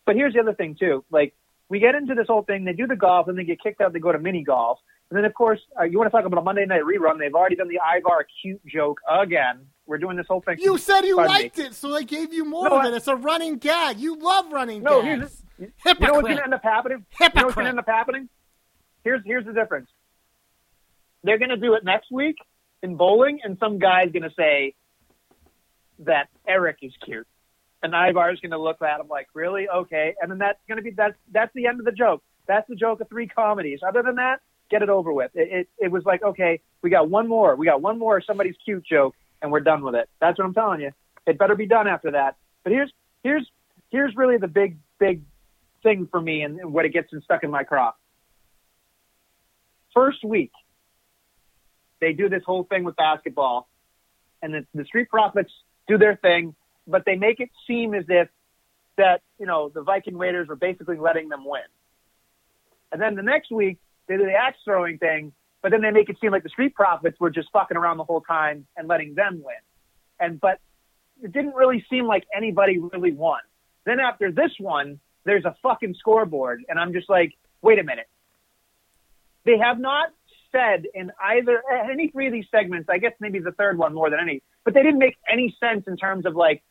[0.06, 1.04] but here's the other thing too.
[1.10, 1.34] Like
[1.70, 3.92] we get into this whole thing, they do the golf, and they get kicked out.
[3.94, 4.78] They go to mini golf,
[5.10, 7.18] and then of course uh, you want to talk about a Monday night rerun.
[7.18, 9.66] They've already done the Ivar cute joke again.
[9.86, 10.58] We're doing this whole thing.
[10.60, 11.42] you said you Pardon me.
[11.42, 12.94] liked it, so they gave you more No, of I- it.
[12.94, 13.98] It's a running gag.
[13.98, 14.90] You love running gags.
[14.92, 15.42] No, gags.
[15.58, 17.04] here's you know what's going to end up happening?
[17.20, 18.28] You know what's going to end up happening?
[19.04, 19.88] Here's here's the difference.
[21.24, 22.36] They're going to do it next week
[22.82, 24.74] in bowling, and some guy's going to say
[26.00, 27.26] that Erik is cute,
[27.82, 29.68] and Ivar's going to look at him like, really?
[29.68, 32.22] Okay, and then that's going to be that's that's the end of the joke.
[32.46, 33.80] That's the joke of three comedies.
[33.86, 34.40] Other than that,
[34.70, 35.30] get it over with.
[35.34, 37.56] It it, it was like, okay, we got one more.
[37.56, 40.08] We got one more somebody's cute joke, and we're done with it.
[40.20, 40.92] That's what I'm telling you.
[41.26, 42.36] It better be done after that.
[42.64, 43.50] But here's here's
[43.90, 45.22] here's really the big big
[45.82, 47.92] thing for me and, what it gets stuck in my craw.
[49.94, 50.52] First week,
[52.00, 53.68] they do this whole thing with basketball,
[54.42, 55.50] and the, the Street Profits
[55.88, 56.54] do their thing.
[56.90, 58.28] But they make it seem as if
[58.96, 61.62] that you know the Viking Raiders were basically letting them win.
[62.92, 66.08] And then the next week they do the axe throwing thing, but then they make
[66.08, 69.14] it seem like the Street Profits were just fucking around the whole time and letting
[69.14, 69.54] them win.
[70.18, 70.60] And but
[71.22, 73.40] it didn't really seem like anybody really won.
[73.84, 78.08] Then after this one, there's a fucking scoreboard, and I'm just like, wait a minute.
[79.44, 80.08] They have not
[80.52, 82.88] said in either any three of these segments.
[82.88, 85.84] I guess maybe the third one more than any, but they didn't make any sense
[85.86, 86.62] in terms of like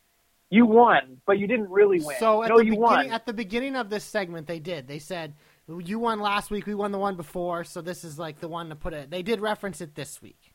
[0.50, 2.16] you won, but you didn't really win.
[2.18, 3.10] So at no, the you beginning, won.
[3.10, 4.88] at the beginning of this segment, they did.
[4.88, 5.34] They said
[5.78, 8.68] you won last week, we won the one before, so this is like the one
[8.70, 9.10] to put it.
[9.10, 10.52] They did reference it this week.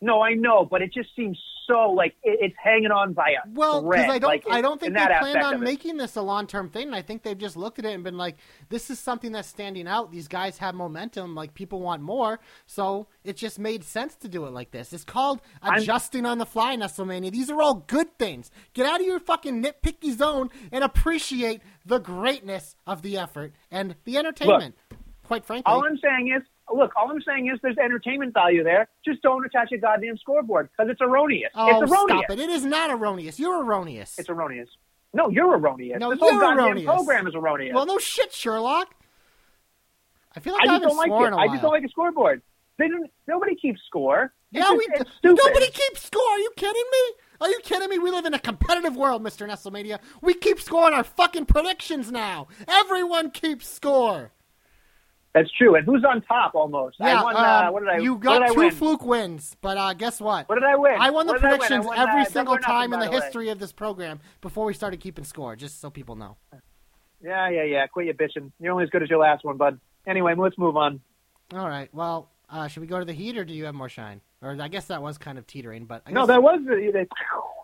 [0.00, 3.48] No, I know, but it just seems so like it, it's hanging on by a
[3.52, 6.22] Well, because I don't, like, I don't think in they planned on making this a
[6.22, 6.92] long term thing.
[6.94, 8.36] I think they've just looked at it and been like,
[8.70, 10.10] "This is something that's standing out.
[10.10, 11.34] These guys have momentum.
[11.34, 14.92] Like people want more." So it just made sense to do it like this.
[14.92, 17.30] It's called I'm- adjusting on the fly, Nestlemania.
[17.30, 18.50] These are all good things.
[18.72, 23.94] Get out of your fucking nitpicky zone and appreciate the greatness of the effort and
[24.04, 24.74] the entertainment.
[25.24, 26.42] quite frankly, All I'm saying is,
[26.74, 28.88] look, all I'm saying is there's entertainment value there.
[29.04, 31.50] Just don't attach a goddamn scoreboard because it's erroneous.
[31.54, 32.24] oh it's erroneous.
[32.26, 32.40] stop it!
[32.40, 33.38] It is not erroneous.
[33.38, 34.18] You're erroneous.
[34.18, 34.68] It's erroneous.
[35.14, 35.98] No, you're erroneous.
[36.00, 36.86] No, this whole you're goddamn erroneous.
[36.86, 37.74] program is erroneous.
[37.74, 38.94] well, no shit, Sherlock.
[40.36, 41.36] I feel like I I, just haven't don't like sworn it.
[41.36, 41.48] a I while.
[41.54, 42.42] just don't like a scoreboard.
[42.78, 44.32] They don't, nobody keeps score.
[44.52, 45.30] It's Yeah, just- we.
[45.30, 46.22] Nobody keeps score.
[46.22, 46.98] Are you kidding me?
[47.40, 47.98] Are you kidding me?
[47.98, 49.98] We live in a competitive world, Mister Nestlemania.
[50.22, 52.48] We keep scoring our fucking predictions now.
[52.68, 54.32] Everyone keeps score.
[55.34, 55.74] That's true.
[55.76, 56.96] And who's on top almost?
[56.98, 57.36] Yeah, I won.
[57.36, 57.98] um, uh, what did I?
[57.98, 58.70] you got two win?
[58.70, 60.48] fluke wins, but uh, guess what?
[60.48, 60.96] What did I win?
[60.98, 61.50] I won the What win?
[61.52, 63.20] Predictions won, every uh, single time in the way.
[63.20, 66.36] history of this program before we started keeping score, just so people know.
[67.22, 67.86] Yeah, yeah, yeah.
[67.86, 68.52] Quit your bitching.
[68.58, 69.78] You're only as good as your last one, bud.
[70.06, 71.00] Anyway, let's move on.
[71.54, 71.92] All right.
[71.92, 74.20] Well, uh, should we go to the heat, or do you have more shine?
[74.40, 76.60] Or I guess that was kind of teetering, but I No, guess- that was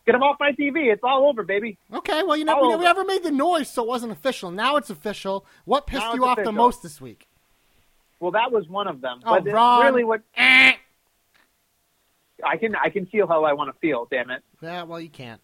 [0.06, 0.92] get them off my TV.
[0.92, 1.78] It's all over, baby.
[1.92, 2.82] Okay, well, you know, All we over.
[2.82, 4.50] never made the noise, so it wasn't official.
[4.50, 5.46] Now it's official.
[5.64, 7.26] What pissed Now you off the most this week?
[8.20, 9.20] Well, that was one of them.
[9.24, 9.84] Oh, but Ron.
[9.84, 10.72] really, what Eh.
[12.44, 14.06] I can I can feel how I want to feel.
[14.10, 14.42] Damn it.
[14.60, 15.40] Yeah, well, you can't.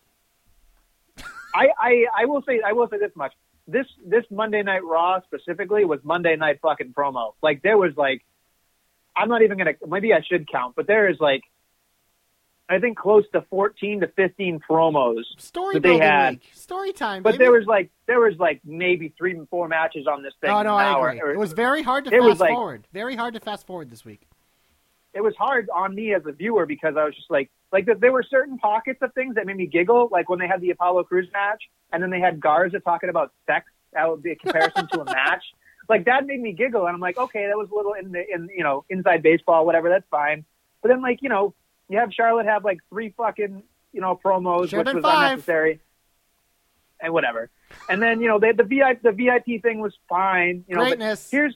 [1.54, 3.32] I, I I will say I will say this much.
[3.66, 7.32] This this Monday Night Raw specifically was Monday Night fucking promo.
[7.42, 8.22] Like there was like
[9.16, 11.42] I'm not even gonna maybe I should count, but there is like
[12.70, 16.34] I think close to 14 to 15 promos Story that they had.
[16.34, 16.50] week.
[16.54, 17.44] Story time, But baby.
[17.44, 20.50] there was like there was like maybe three and four matches on this thing.
[20.50, 21.08] Oh no, I hour.
[21.08, 21.32] agree.
[21.34, 22.86] It was very hard to it fast like- forward.
[22.92, 24.26] Very hard to fast forward this week.
[25.12, 28.12] it was hard on me as a viewer because I was just like, like there
[28.12, 31.04] were certain pockets of things that made me giggle, like when they had the Apollo
[31.04, 33.66] Crews match, and then they had Garza talking about sex.
[33.92, 35.42] That would be a comparison to a match.
[35.88, 38.22] Like that made me giggle, and I'm like, okay, that was a little in the
[38.32, 39.88] in you know inside baseball, whatever.
[39.88, 40.44] That's fine.
[40.82, 41.52] But then like you know,
[41.90, 45.32] you have Charlotte have like three fucking you know promos, Should've which was five.
[45.32, 45.80] unnecessary,
[47.00, 47.50] and whatever.
[47.88, 50.64] And then you know they, the VIP the VIP thing was fine.
[50.68, 51.30] You know, but Greatness.
[51.30, 51.54] here's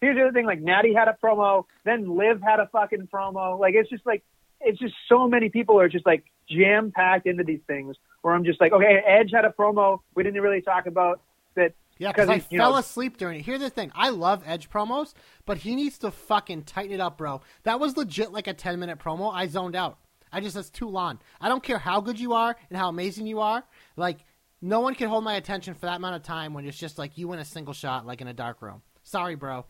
[0.00, 0.44] here's the other thing.
[0.46, 3.58] Like Natty had a promo, then Liv had a fucking promo.
[3.58, 4.22] Like it's just like
[4.60, 7.96] it's just so many people are just like jam packed into these things.
[8.20, 11.22] Where I'm just like, okay, Edge had a promo we didn't really talk about
[11.54, 11.72] that.
[12.00, 13.44] Yeah, because I fell know, asleep during it.
[13.44, 15.12] Here's the thing: I love Edge promos,
[15.44, 17.42] but he needs to fucking tighten it up, bro.
[17.64, 19.32] That was legit like a ten minute promo.
[19.32, 19.98] I zoned out.
[20.32, 21.18] I just that's too long.
[21.42, 23.64] I don't care how good you are and how amazing you are.
[23.96, 24.24] Like
[24.62, 27.18] no one can hold my attention for that amount of time when it's just like
[27.18, 28.80] you in a single shot, like in a dark room.
[29.02, 29.66] Sorry, bro.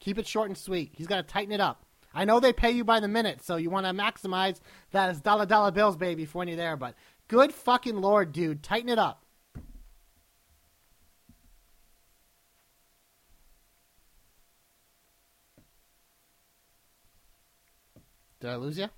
[0.00, 0.92] Keep it short and sweet.
[0.94, 1.86] He's got to tighten it up.
[2.12, 5.20] I know they pay you by the minute, so you want to maximize that as
[5.20, 6.76] dollar dollar bills, baby, for when you're there.
[6.76, 6.94] But
[7.28, 9.24] good fucking lord, dude, tighten it up.
[18.40, 18.88] Did I lose you?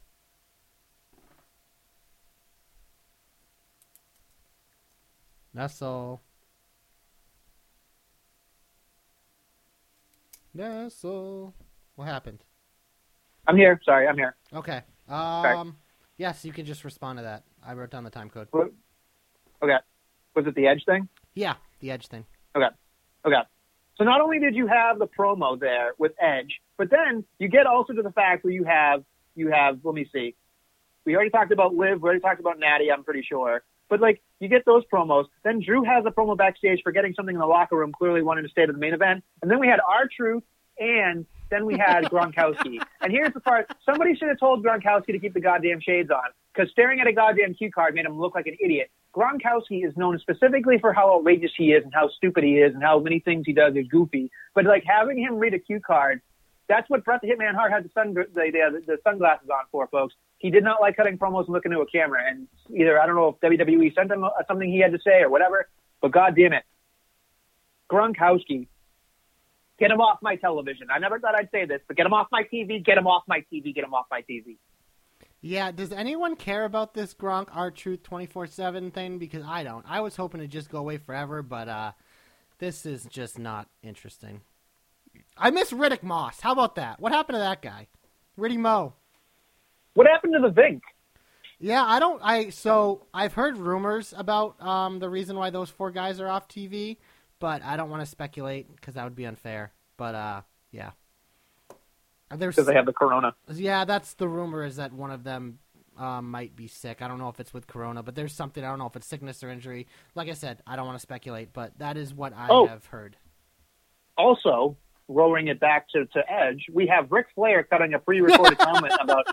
[5.52, 6.22] Nestle.
[10.54, 11.54] Nestle.
[11.96, 12.44] What happened?
[13.46, 13.80] I'm here.
[13.84, 14.36] Sorry, I'm here.
[14.54, 14.82] Okay.
[15.08, 15.76] Um.
[16.16, 17.42] Yes, you can just respond to that.
[17.66, 18.48] I wrote down the time code.
[19.62, 19.76] Okay,
[20.36, 21.08] was it the Edge thing?
[21.34, 22.24] Yeah, the edge thing.
[22.56, 22.68] Okay.
[23.24, 23.40] Okay.
[23.96, 27.66] So not only did you have the promo there with Edge, but then you get
[27.66, 29.02] also to the fact where you have
[29.34, 30.34] you have let me see.
[31.04, 33.62] We already talked about Liv, we already talked about Natty, I'm pretty sure.
[33.88, 37.34] But like you get those promos, then Drew has a promo backstage for getting something
[37.34, 39.24] in the locker room, clearly wanting to stay to the main event.
[39.42, 40.44] And then we had R Truth
[40.78, 42.80] and then we had Gronkowski.
[43.00, 46.24] and here's the part somebody should have told Gronkowski to keep the goddamn shades on.
[46.54, 48.90] Because staring at a goddamn cue card made him look like an idiot.
[49.14, 52.82] Gronkowski is known specifically for how outrageous he is and how stupid he is and
[52.82, 54.30] how many things he does is goofy.
[54.54, 56.22] But like having him read a cue card,
[56.72, 59.86] that's what Bret the Hitman Hart had the sun the, the, the sunglasses on for,
[59.88, 60.14] folks.
[60.38, 62.22] he did not like cutting promos and looking into a camera.
[62.30, 65.20] And either I don't know if WWE sent him uh, something he had to say
[65.20, 65.68] or whatever,
[66.00, 66.64] but god damn it,
[67.90, 68.68] Gronkowski,
[69.78, 70.88] get him off my television.
[70.90, 72.82] I never thought I'd say this, but get him off my TV.
[72.82, 73.74] Get him off my TV.
[73.74, 74.56] Get him off my TV.
[75.42, 79.18] Yeah, does anyone care about this Gronk R Truth twenty four seven thing?
[79.18, 79.84] Because I don't.
[79.86, 81.92] I was hoping to just go away forever, but uh,
[82.58, 84.40] this is just not interesting.
[85.36, 86.40] I miss Riddick Moss.
[86.40, 87.00] How about that?
[87.00, 87.88] What happened to that guy?
[88.36, 88.94] Riddy Mo.
[89.94, 90.80] What happened to the Vink?
[91.58, 92.20] Yeah, I don't.
[92.24, 96.48] I so I've heard rumors about um, the reason why those four guys are off
[96.48, 96.96] TV,
[97.38, 99.72] but I don't want to speculate because that would be unfair.
[99.96, 100.40] But uh,
[100.72, 100.90] yeah,
[102.30, 103.34] Because they have the corona.
[103.52, 105.58] yeah, that's the rumor is that one of them
[105.96, 107.00] um, might be sick.
[107.02, 108.64] I don't know if it's with corona, but there's something.
[108.64, 109.86] I don't know if it's sickness or injury.
[110.16, 112.66] Like I said, I don't want to speculate, but that is what I Oh.
[112.66, 113.16] have heard.
[114.18, 114.76] Also,
[115.12, 119.26] rolling it back to, to Edge, we have Ric Flair cutting a pre-recorded comment about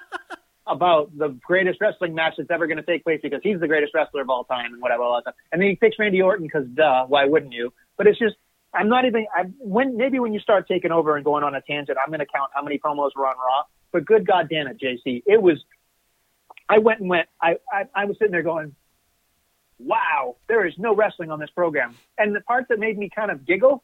[0.68, 3.94] about the greatest wrestling match that's ever going to take place because he's the greatest
[3.94, 5.34] wrestler of all time and whatever all that.
[5.52, 7.74] And then he picks Randy Orton because duh, why wouldn't you?
[7.98, 8.36] But it's just
[8.74, 11.62] I'm not even I when maybe when you start taking over and going on a
[11.62, 13.64] tangent, I'm going to count how many promos were on Raw.
[13.92, 15.64] But good goddamn it, JC, it was.
[16.68, 17.28] I went and went.
[17.42, 18.76] I, I I was sitting there going,
[19.80, 23.32] "Wow, there is no wrestling on this program." And the part that made me kind
[23.32, 23.84] of giggle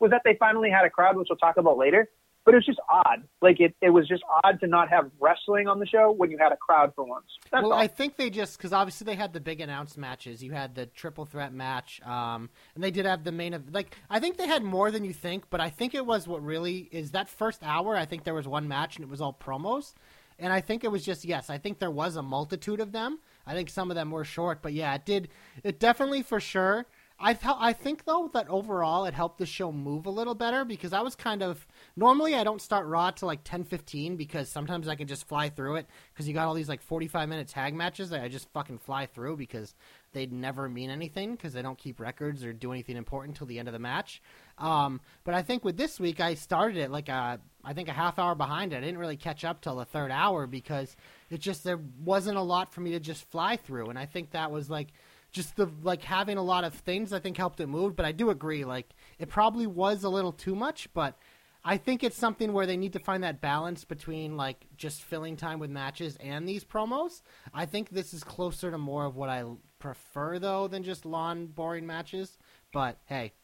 [0.00, 2.08] was that they finally had a crowd, which we'll talk about later.
[2.44, 3.24] But it was just odd.
[3.42, 6.38] Like it, it was just odd to not have wrestling on the show when you
[6.38, 7.26] had a crowd for once.
[7.50, 7.78] That's well, all.
[7.78, 10.44] I think they just because obviously they had the big announced matches.
[10.44, 13.52] You had the triple threat match, um, and they did have the main.
[13.52, 16.28] of Like I think they had more than you think, but I think it was
[16.28, 17.96] what really is that first hour.
[17.96, 19.94] I think there was one match and it was all promos,
[20.38, 21.50] and I think it was just yes.
[21.50, 23.18] I think there was a multitude of them.
[23.44, 25.30] I think some of them were short, but yeah, it did.
[25.64, 26.86] It definitely for sure.
[27.18, 30.66] I th- I think though that overall it helped the show move a little better
[30.66, 34.50] because I was kind of normally I don't start Raw till like ten fifteen because
[34.50, 37.30] sometimes I can just fly through it because you got all these like forty five
[37.30, 39.74] minute tag matches that I just fucking fly through because
[40.12, 43.58] they'd never mean anything because they don't keep records or do anything important till the
[43.58, 44.20] end of the match.
[44.58, 47.92] Um, but I think with this week I started it like a I think a
[47.92, 48.76] half hour behind it.
[48.76, 50.94] I didn't really catch up till the third hour because
[51.30, 54.32] it just there wasn't a lot for me to just fly through, and I think
[54.32, 54.88] that was like
[55.36, 57.94] just the like having a lot of things I think helped it move.
[57.94, 61.16] But I do agree, like it probably was a little too much, but
[61.62, 65.36] I think it's something where they need to find that balance between like just filling
[65.36, 67.20] time with matches and these promos.
[67.52, 69.44] I think this is closer to more of what I
[69.78, 72.38] prefer though than just lawn boring matches.
[72.72, 73.34] But hey,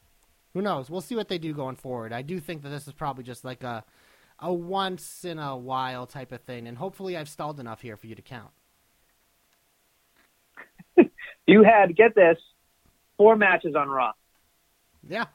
[0.53, 0.89] who knows?
[0.89, 2.11] We'll see what they do going forward.
[2.11, 3.85] I do think that this is probably just like a
[4.39, 8.07] a once in a while type of thing, and hopefully I've stalled enough here for
[8.07, 8.51] you to count.
[11.47, 12.37] You had get this
[13.17, 14.11] four matches on Raw.
[15.07, 15.25] Yeah.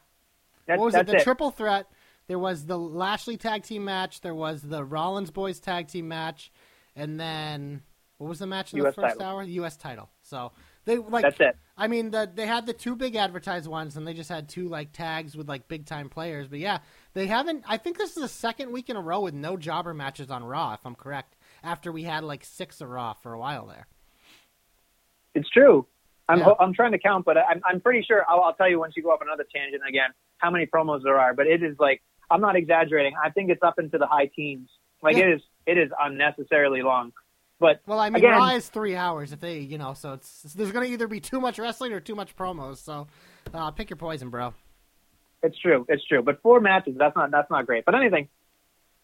[0.66, 1.06] That's, what was it?
[1.06, 1.86] The triple threat.
[2.26, 4.20] There was the Lashley tag team match.
[4.20, 6.52] There was the Rollins boys tag team match,
[6.94, 7.82] and then
[8.18, 9.26] what was the match in US the first title.
[9.26, 9.46] hour?
[9.46, 9.76] The U.S.
[9.76, 10.10] title.
[10.22, 10.52] So
[10.84, 11.22] they like.
[11.22, 11.56] That's it.
[11.76, 14.68] I mean, the, they had the two big advertised ones, and they just had two
[14.68, 16.48] like tags with like big time players.
[16.48, 16.78] But yeah,
[17.14, 17.64] they haven't.
[17.66, 20.44] I think this is the second week in a row with no jobber matches on
[20.44, 21.36] Raw, if I'm correct.
[21.62, 23.86] After we had like six of Raw for a while there.
[25.34, 25.86] It's true.
[26.28, 26.52] I'm Yeah.
[26.60, 29.02] I'm trying to count, but I'm I'm pretty sure I'll, I'll tell you once you
[29.02, 31.34] go off another tangent again how many promos there are.
[31.34, 33.14] But it is like I'm not exaggerating.
[33.22, 34.68] I think it's up into the high teens.
[35.02, 35.24] Like Yeah.
[35.24, 37.12] it is it is unnecessarily long.
[37.60, 39.32] But Well, I mean, Again- Raw is three hours.
[39.32, 41.98] If they, you know, so it's there's going to either be too much wrestling or
[42.00, 42.76] too much promos.
[42.76, 43.08] So
[43.52, 44.54] uh, pick your poison, bro.
[45.42, 45.84] It's true.
[45.88, 46.22] It's true.
[46.22, 47.84] But four matches, that's not that's not great.
[47.84, 48.28] But anything,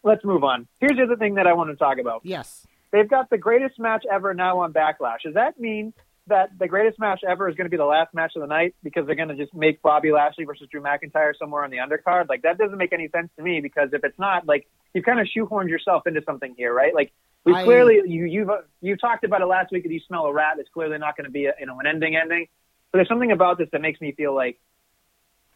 [0.03, 0.67] let's move on.
[0.81, 2.21] Here's the other thing that I want to talk about.
[2.25, 2.67] Yes.
[2.93, 5.23] They've got the greatest match ever now on Backlash.
[5.25, 5.93] Does that mean
[6.29, 8.75] that the greatest match ever is going to be the last match of the night
[8.83, 12.29] because they're going to just make Bobby Lashley versus Drew McIntyre somewhere on the undercard?
[12.29, 15.21] Like that doesn't make any sense to me because if it's not, like you've kind
[15.21, 16.95] of shoehorned yourself into something here, right?
[16.95, 17.13] Like
[17.45, 18.49] we I- clearly you you've
[18.81, 20.57] you talked about it last week that you smell a rat.
[20.59, 22.49] It's clearly not going to be a, you know an ending ending.
[22.91, 24.59] But there's something about this that makes me feel like,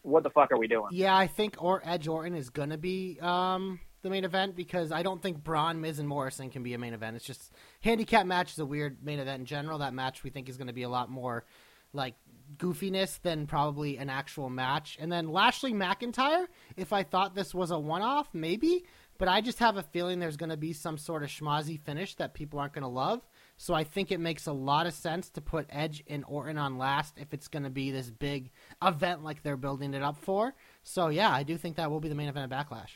[0.03, 0.89] what the fuck are we doing?
[0.91, 4.93] Yeah, I think or Edge Orton is going to be um, the main event because
[4.93, 7.17] I don't think Braun, Miz, and Morrison can be a main event.
[7.17, 9.79] It's just handicap match is a weird main event in general.
[9.79, 11.45] That match we think is going to be a lot more
[11.93, 12.15] like
[12.57, 14.97] goofiness than probably an actual match.
[15.01, 18.85] And then Lashley McIntyre, if I thought this was a one off, maybe.
[19.19, 22.15] But I just have a feeling there's going to be some sort of schmozzy finish
[22.17, 23.27] that people aren't going to love.
[23.57, 26.79] So I think it makes a lot of sense to put Edge and Orton on
[26.79, 30.55] last if it's going to be this big event like they're building it up for.
[30.85, 32.91] So yeah, I do think that will be the main event of Backlash.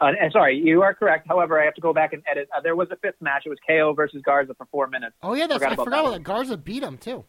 [0.00, 1.26] Uh, and sorry, you are correct.
[1.28, 2.48] However, I have to go back and edit.
[2.56, 3.42] Uh, there was a fifth match.
[3.44, 5.14] It was KO versus Garza for four minutes.
[5.22, 6.22] Oh yeah, that's Forgot I about forgot that about that.
[6.22, 7.24] Garza beat him too.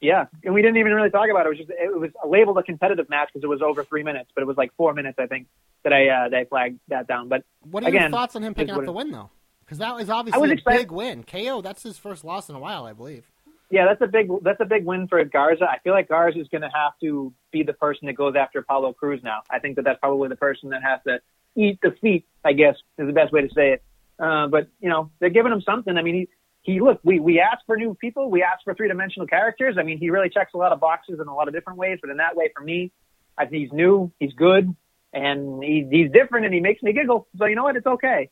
[0.00, 1.48] Yeah, and we didn't even really talk about it.
[1.48, 4.30] It was just it was labeled a competitive match because it was over three minutes,
[4.34, 5.46] but it was like four minutes, I think.
[5.84, 7.28] that I uh, that I flagged that down.
[7.28, 9.30] But What are Again, your thoughts on him picking up the win, though?
[9.64, 11.24] Because that was obviously was a excited- big win.
[11.24, 13.24] KO, that's his first loss in a while, I believe.
[13.70, 15.64] yeah, that's a big that's a big win for Garza.
[15.68, 18.60] I feel like Garza is going to have to be the person that goes after
[18.60, 19.40] Apollo Crews now.
[19.50, 21.20] I think that that's probably the person that has to
[21.58, 22.26] eat the feet.
[22.44, 23.82] I guess is the best way to say it.
[24.18, 25.96] Uh, but you know, they're giving him something.
[25.96, 26.28] I mean, he
[26.62, 27.00] he look.
[27.04, 28.30] We we asked for new people.
[28.30, 29.76] We asked for three dimensional characters.
[29.78, 31.98] I mean, he really checks a lot of boxes in a lot of different ways.
[32.00, 32.92] But in that way, for me,
[33.36, 34.12] I think he's new.
[34.18, 34.74] He's good.
[35.12, 37.28] And he, he's different, and he makes me giggle.
[37.38, 37.76] So you know what?
[37.76, 38.28] It's okay.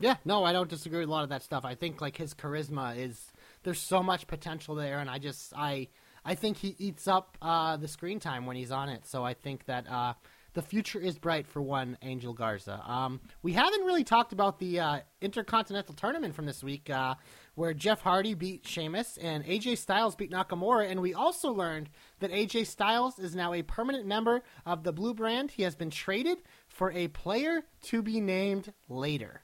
[0.00, 1.64] Yeah, no, I don't disagree with a lot of that stuff.
[1.64, 3.30] I think like his charisma is
[3.62, 5.88] there's so much potential there, and I just I
[6.24, 9.06] I think he eats up uh, the screen time when he's on it.
[9.06, 10.14] So I think that uh,
[10.54, 12.82] the future is bright for one Angel Garza.
[12.86, 17.14] Um, we haven't really talked about the uh, Intercontinental Tournament from this week, uh,
[17.54, 21.90] where Jeff Hardy beat Sheamus and AJ Styles beat Nakamura, and we also learned
[22.20, 25.52] that AJ Styles is now a permanent member of the Blue Brand.
[25.52, 26.38] He has been traded
[26.68, 29.42] for a player to be named later.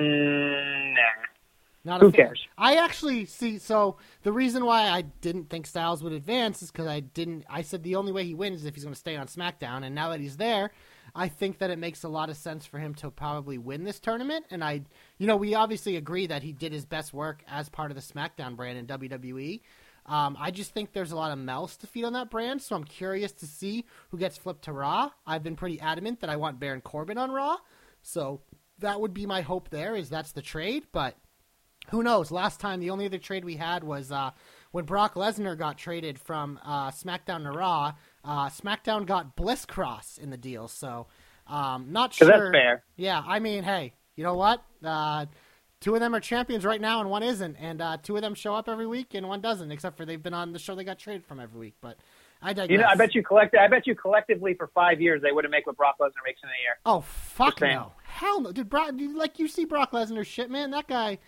[0.00, 1.33] Mm, nah.
[1.84, 2.26] Not Who fan.
[2.26, 2.46] cares?
[2.56, 3.58] I actually see.
[3.58, 7.44] So the reason why I didn't think Styles would advance is because I didn't.
[7.48, 9.84] I said the only way he wins is if he's going to stay on SmackDown,
[9.84, 10.70] and now that he's there,
[11.14, 14.00] I think that it makes a lot of sense for him to probably win this
[14.00, 14.46] tournament.
[14.50, 14.82] And I,
[15.18, 18.02] you know, we obviously agree that he did his best work as part of the
[18.02, 19.60] SmackDown brand in WWE.
[20.06, 22.76] Um, I just think there's a lot of mouths to feed on that brand, so
[22.76, 25.10] I'm curious to see who gets flipped to Raw.
[25.26, 27.56] I've been pretty adamant that I want Baron Corbin on Raw,
[28.02, 28.42] so
[28.80, 29.70] that would be my hope.
[29.70, 31.16] There is that's the trade, but
[31.90, 32.30] who knows?
[32.30, 34.30] Last time, the only other trade we had was uh,
[34.72, 37.92] when Brock Lesnar got traded from uh, SmackDown to Raw.
[38.24, 41.06] Uh, SmackDown got Bliss Cross in the deal, so
[41.46, 42.28] um, not sure.
[42.28, 42.84] that's fair.
[42.96, 44.64] Yeah, I mean, hey, you know what?
[44.82, 45.26] Uh,
[45.80, 48.34] two of them are champions right now, and one isn't, and uh, two of them
[48.34, 50.84] show up every week, and one doesn't, except for they've been on the show they
[50.84, 51.74] got traded from every week.
[51.80, 51.98] But
[52.40, 52.70] I digress.
[52.70, 53.54] You know, I bet you collect.
[53.56, 56.48] I bet you collectively for five years they wouldn't make what Brock Lesnar makes in
[56.48, 56.78] a year.
[56.84, 57.92] Oh fuck no!
[58.04, 58.68] Hell no, dude.
[58.68, 60.70] Brock, dude, like you see Brock Lesnar shit, man.
[60.70, 61.18] That guy.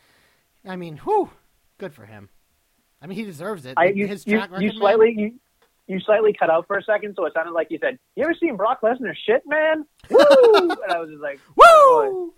[0.66, 1.30] I mean, whew,
[1.78, 2.28] good for him.
[3.00, 3.74] I mean, he deserves it.
[3.76, 4.78] I you His you, track you man.
[4.78, 5.34] slightly you,
[5.86, 8.34] you slightly cut out for a second, so it sounded like you said, "You ever
[8.34, 10.18] seen Brock Lesnar shit, man?" Woo!
[10.70, 12.10] and I was just like, oh.
[12.10, 12.32] Woo!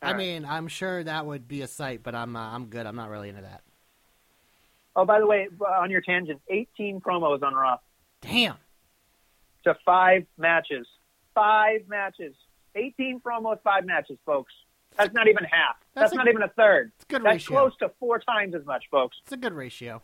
[0.00, 0.18] I All right.
[0.18, 2.86] mean, I'm sure that would be a sight, but I'm uh, I'm good.
[2.86, 3.62] I'm not really into that.
[4.94, 7.78] Oh, by the way, on your tangent, 18 promos on Raw
[8.20, 8.56] Damn.
[9.64, 10.86] to five matches.
[11.34, 12.34] Five matches.
[12.74, 14.52] 18 promos, five matches, folks.
[14.98, 15.76] That's not even half.
[15.94, 16.92] That's That's, a- not even a third.
[16.96, 17.56] It's a good That's ratio.
[17.60, 19.16] close to four times as much, folks.
[19.22, 20.02] It's a good ratio.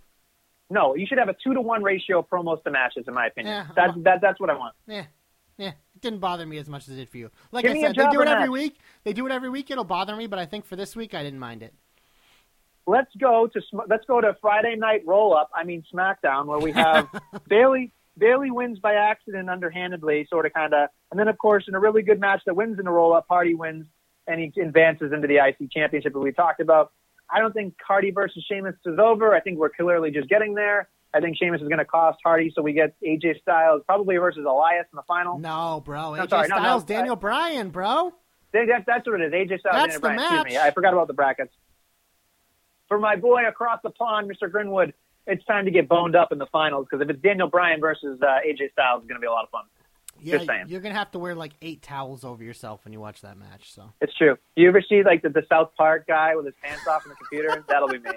[0.70, 3.26] No, you should have a two to one ratio of promos to matches, in my
[3.26, 3.54] opinion.
[3.54, 4.74] Yeah, that's that, that's what I want.
[4.86, 5.04] Yeah.
[5.56, 7.30] Yeah, it didn't bother me as much as it did for you.
[7.52, 8.52] Like Give I said, they do it every not.
[8.52, 8.76] week.
[9.04, 9.70] They do it every week.
[9.70, 11.72] It'll bother me, but I think for this week, I didn't mind it.
[12.86, 15.50] let's go to let's go to Friday night roll up.
[15.54, 17.08] I mean SmackDown, where we have
[17.48, 21.74] Bayley Bayley wins by accident, underhandedly, sort of, kind of, and then of course in
[21.74, 23.86] a really good match that wins in a roll up, Hardy wins
[24.26, 26.92] and he advances into the IC Championship that we talked about.
[27.30, 29.34] I don't think Hardy versus Sheamus is over.
[29.34, 30.88] I think we're clearly just getting there.
[31.14, 34.44] I think Sheamus is going to cost Hardy, so we get AJ Styles probably versus
[34.48, 35.38] Elias in the final.
[35.38, 36.14] No, bro.
[36.14, 38.12] No, AJ sorry, no, no, Styles, I- Daniel Bryan, bro.
[38.52, 39.32] That, that, that's what it is.
[39.32, 39.74] AJ Styles.
[39.74, 40.20] That's Daniel the Bryan.
[40.20, 40.58] Excuse me.
[40.58, 41.52] I forgot about the brackets.
[42.88, 44.50] For my boy across the pond, Mr.
[44.50, 44.92] Grinwood,
[45.26, 48.20] it's time to get boned up in the finals because if it's Daniel Bryan versus
[48.20, 49.64] uh, AJ Styles, it's going to be a lot of fun.
[50.24, 50.64] Yeah, Just saying.
[50.68, 53.72] you're gonna have to wear like eight towels over yourself when you watch that match.
[53.72, 54.36] So It's true.
[54.56, 57.16] You ever see like the, the South Park guy with his pants off on the
[57.16, 57.62] computer?
[57.68, 58.10] That'll be me.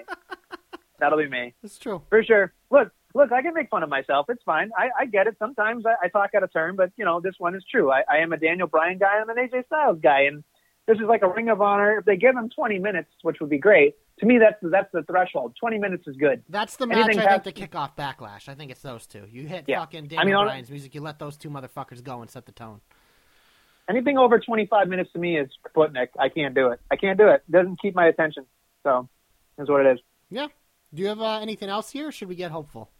[0.98, 2.02] That'll be me it's true.
[2.08, 2.52] for sure.
[2.70, 4.26] Look, look, I can make fun of myself.
[4.28, 4.70] It's fine.
[4.76, 5.36] I, I get it.
[5.38, 7.92] Sometimes I, I talk out of turn, but you know this one is true.
[7.92, 9.18] I, I am a Daniel Bryan guy.
[9.20, 10.42] I'm an AJ Styles guy, and
[10.86, 11.98] this is like a Ring of Honor.
[11.98, 15.02] If they give him 20 minutes, which would be great, to me that's that's the
[15.04, 15.54] threshold.
[15.60, 16.42] 20 minutes is good.
[16.48, 18.48] That's the match Anything I think past- to kick off Backlash.
[18.48, 19.24] I think it's those two.
[19.30, 19.80] You hit Yeah.
[19.80, 20.94] fucking I Daniel mean, on- Bryan's music.
[20.94, 22.80] You let those two motherfuckers go and set the tone.
[23.88, 26.08] Anything over 25 minutes to me is Kaputnik.
[26.18, 26.80] I can't do it.
[26.90, 27.42] I can't do it.
[27.48, 28.44] It doesn't keep my attention.
[28.82, 29.08] So,
[29.56, 30.00] that's what it is.
[30.30, 30.48] Yeah.
[30.92, 32.08] Do you have uh, anything else here?
[32.08, 32.90] or Should we get hopeful?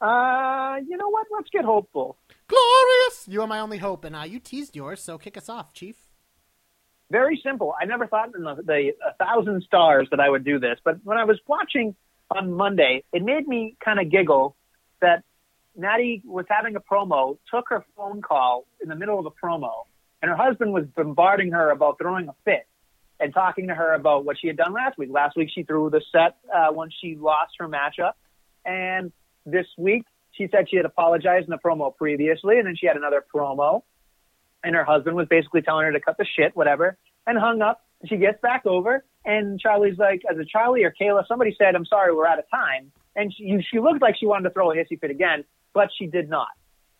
[0.00, 1.26] Uh, you know what?
[1.32, 2.16] Let's get hopeful.
[2.48, 3.26] Glorious!
[3.28, 5.96] You are my only hope, and uh, you teased yours, so kick us off, Chief.
[7.12, 7.74] Very simple.
[7.78, 10.96] I never thought in the, the a thousand stars that I would do this, but
[11.04, 11.94] when I was watching
[12.34, 14.56] on Monday, it made me kind of giggle
[15.02, 15.22] that
[15.76, 19.84] Natty was having a promo, took her phone call in the middle of a promo,
[20.22, 22.66] and her husband was bombarding her about throwing a fit
[23.20, 25.10] and talking to her about what she had done last week.
[25.12, 28.14] Last week she threw the set uh, when she lost her matchup,
[28.64, 29.12] and
[29.44, 32.96] this week she said she had apologized in the promo previously, and then she had
[32.96, 33.82] another promo
[34.64, 36.96] and her husband was basically telling her to cut the shit, whatever,
[37.26, 37.82] and hung up.
[38.06, 41.86] She gets back over, and Charly's like, as a Charly or Kayla, somebody said, "I'm
[41.86, 44.74] sorry, we're out of time," and she she looked like she wanted to throw a
[44.76, 46.48] hissy fit again, but she did not.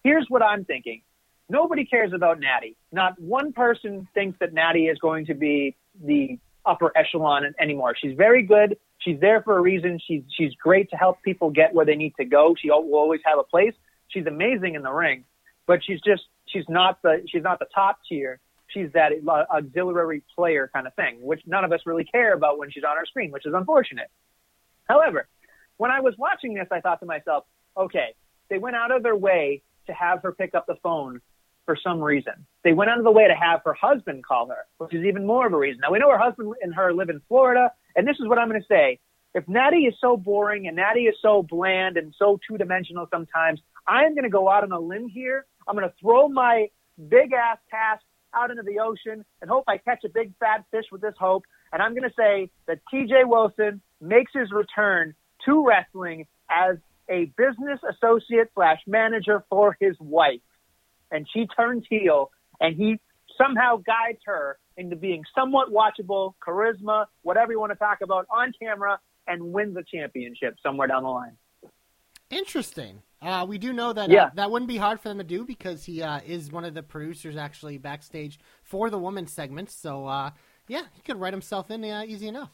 [0.05, 1.03] here's what I'm thinking.
[1.49, 2.77] Nobody cares about Natty.
[2.93, 7.95] Not one person thinks that Natty is going to be the upper echelon anymore.
[8.01, 8.77] She's very good.
[8.99, 9.99] She's there for a reason.
[10.07, 12.55] She's she's great to help people get where they need to go.
[12.61, 13.75] She will always have a place.
[14.09, 15.25] She's amazing in the ring,
[15.67, 18.41] but she's just she's not the she's not the top tier.
[18.69, 19.13] She's that
[19.51, 22.97] auxiliary player kind of thing, which none of us really care about when she's on
[22.97, 24.09] our screen, which is unfortunate.
[24.89, 25.29] However,
[25.77, 27.45] when I was watching this, I thought to myself,
[27.77, 28.15] okay,
[28.49, 31.21] they went out of their way to have her pick up the phone
[31.67, 32.47] for some reason.
[32.65, 35.27] They went out of the way to have her husband call her, which is even
[35.27, 35.81] more of a reason.
[35.83, 38.49] Now we know her husband and her live in Florida, and this is what I'm
[38.49, 38.99] going to say.
[39.35, 43.61] If Natty is so boring and Natty is so bland and so two dimensional sometimes,
[43.87, 45.47] I'm going to go out on a limb here.
[45.67, 46.69] I'm going to throw my
[47.09, 48.03] big ass task
[48.35, 51.45] out into the ocean and hope I catch a big fat fish with this hope.
[51.73, 55.15] And I'm going to say that TJ Wilson makes his return
[55.47, 56.77] to wrestling as
[57.09, 60.41] a business associate slash manager for his wife
[61.13, 62.99] and she turns heel and he
[63.41, 68.53] somehow guides her into being somewhat watchable, charisma, whatever you want to talk about on
[68.61, 71.37] camera, and wins a championship somewhere down the line.
[72.31, 73.03] Interesting.
[73.23, 74.25] Uh, we do know that yeah.
[74.25, 76.75] uh, that wouldn't be hard for them to do because he uh, is one of
[76.75, 79.75] the producers actually backstage for the women's segments.
[79.75, 80.31] So uh,
[80.67, 82.51] yeah, he could write himself in uh, easy enough.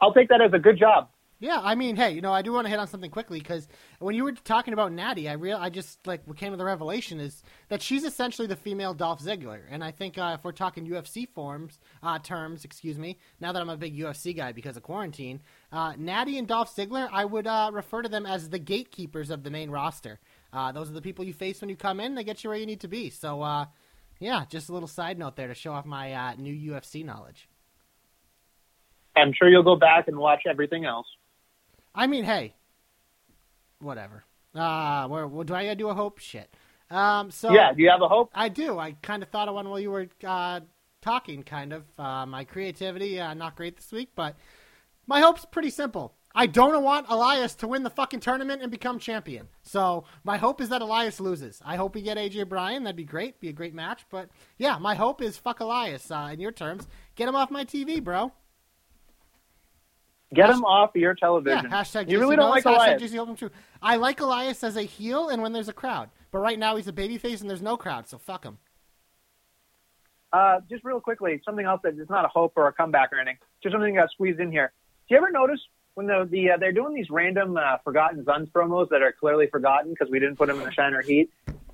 [0.00, 1.08] I'll take that as a good job.
[1.40, 3.68] Yeah, I mean, hey, you know, I do want to hit on something quickly because
[4.00, 6.64] when you were talking about Natty, I real, I just like what came to the
[6.64, 10.50] revelation is that she's essentially the female Dolph Ziggler, and I think uh, if we're
[10.50, 14.76] talking UFC forms uh, terms, excuse me, now that I'm a big UFC guy because
[14.76, 18.58] of quarantine, uh, Natty and Dolph Ziggler, I would uh, refer to them as the
[18.58, 20.18] gatekeepers of the main roster.
[20.52, 22.58] Uh, those are the people you face when you come in; they get you where
[22.58, 23.10] you need to be.
[23.10, 23.66] So, uh,
[24.18, 27.48] yeah, just a little side note there to show off my new UFC knowledge.
[29.16, 31.06] I'm sure you'll go back and watch everything else.
[31.98, 32.54] I mean, hey,
[33.80, 34.24] whatever.
[34.54, 36.20] Uh, where, where do I gotta do a hope?
[36.20, 36.48] Shit.
[36.90, 38.30] Um, so yeah, do you have a hope?
[38.34, 38.78] I do.
[38.78, 40.60] I kind of thought of one while you were uh,
[41.02, 41.42] talking.
[41.42, 44.36] Kind of uh, my creativity uh, not great this week, but
[45.08, 46.14] my hope's pretty simple.
[46.36, 49.48] I don't want Elias to win the fucking tournament and become champion.
[49.62, 51.60] So my hope is that Elias loses.
[51.64, 52.84] I hope we get AJ Bryan.
[52.84, 53.40] That'd be great.
[53.40, 54.06] Be a great match.
[54.08, 56.12] But yeah, my hope is fuck Elias.
[56.12, 56.86] Uh, in your terms,
[57.16, 58.32] get him off my TV, bro.
[60.34, 61.68] Get him off your television.
[61.70, 63.00] Yeah, hashtag you really don't like Elias.
[63.38, 63.50] Too.
[63.80, 66.10] I like Elias as a heel and when there's a crowd.
[66.30, 68.58] But right now he's a babyface and there's no crowd, so fuck him.
[70.30, 73.18] Uh, just real quickly, something else that is not a hope or a comeback or
[73.18, 73.38] anything.
[73.62, 74.72] Just something that got squeezed in here.
[75.08, 75.60] Do you ever notice
[75.94, 79.46] when the, the uh, they're doing these random uh, Forgotten Sons promos that are clearly
[79.46, 81.30] forgotten because we didn't put them in the Shiner Heat,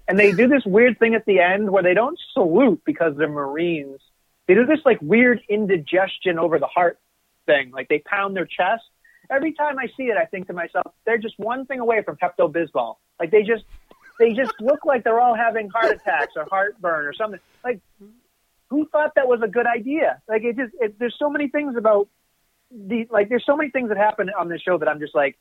[0.06, 3.28] and they do this weird thing at the end where they don't salute because they're
[3.28, 3.98] Marines.
[4.46, 7.00] They do this like weird indigestion over the heart
[7.46, 7.70] thing.
[7.70, 8.84] Like they pound their chest.
[9.30, 12.16] Every time I see it, I think to myself, they're just one thing away from
[12.16, 12.96] Pepto Bismol.
[13.18, 13.64] Like they just,
[14.18, 17.40] they just look like they're all having heart attacks or heartburn or something.
[17.62, 17.80] Like,
[18.68, 20.20] who thought that was a good idea?
[20.28, 22.08] Like it just, it, there's so many things about
[22.70, 25.38] the, like there's so many things that happen on this show that I'm just like,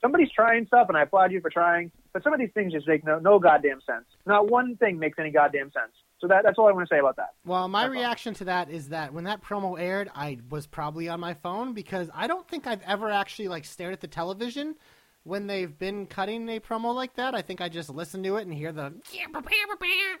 [0.00, 1.90] somebody's trying stuff, and I applaud you for trying.
[2.12, 4.06] But some of these things just make no no goddamn sense.
[4.26, 5.92] Not one thing makes any goddamn sense.
[6.20, 7.30] So that, that's all I want to say about that.
[7.46, 8.38] Well, my that's reaction all.
[8.38, 12.10] to that is that when that promo aired, I was probably on my phone because
[12.14, 14.74] I don't think I've ever actually like stared at the television
[15.24, 17.34] when they've been cutting a promo like that.
[17.34, 18.92] I think I just listen to it and hear the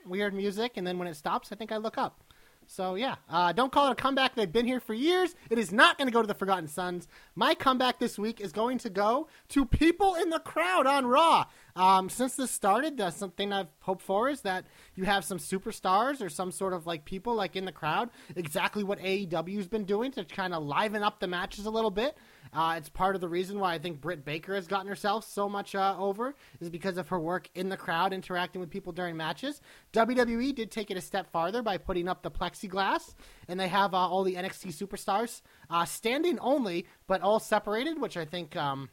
[0.06, 2.24] weird music, and then when it stops, I think I look up.
[2.72, 4.36] So yeah, uh, don't call it a comeback.
[4.36, 5.34] They've been here for years.
[5.50, 7.08] It is not going to go to the Forgotten Sons.
[7.34, 11.46] My comeback this week is going to go to people in the crowd on Raw.
[11.74, 16.24] Um, since this started, uh, something I've hoped for is that you have some superstars
[16.24, 18.10] or some sort of like people like in the crowd.
[18.36, 22.16] Exactly what AEW's been doing to kind of liven up the matches a little bit.
[22.52, 25.48] Uh, it's part of the reason why I think Britt Baker has gotten herself so
[25.48, 29.16] much uh, over is because of her work in the crowd, interacting with people during
[29.16, 29.60] matches.
[29.92, 33.14] WWE did take it a step farther by putting up the plexiglass,
[33.48, 38.16] and they have uh, all the NXT superstars uh, standing only, but all separated, which
[38.16, 38.56] I think.
[38.56, 38.90] Um,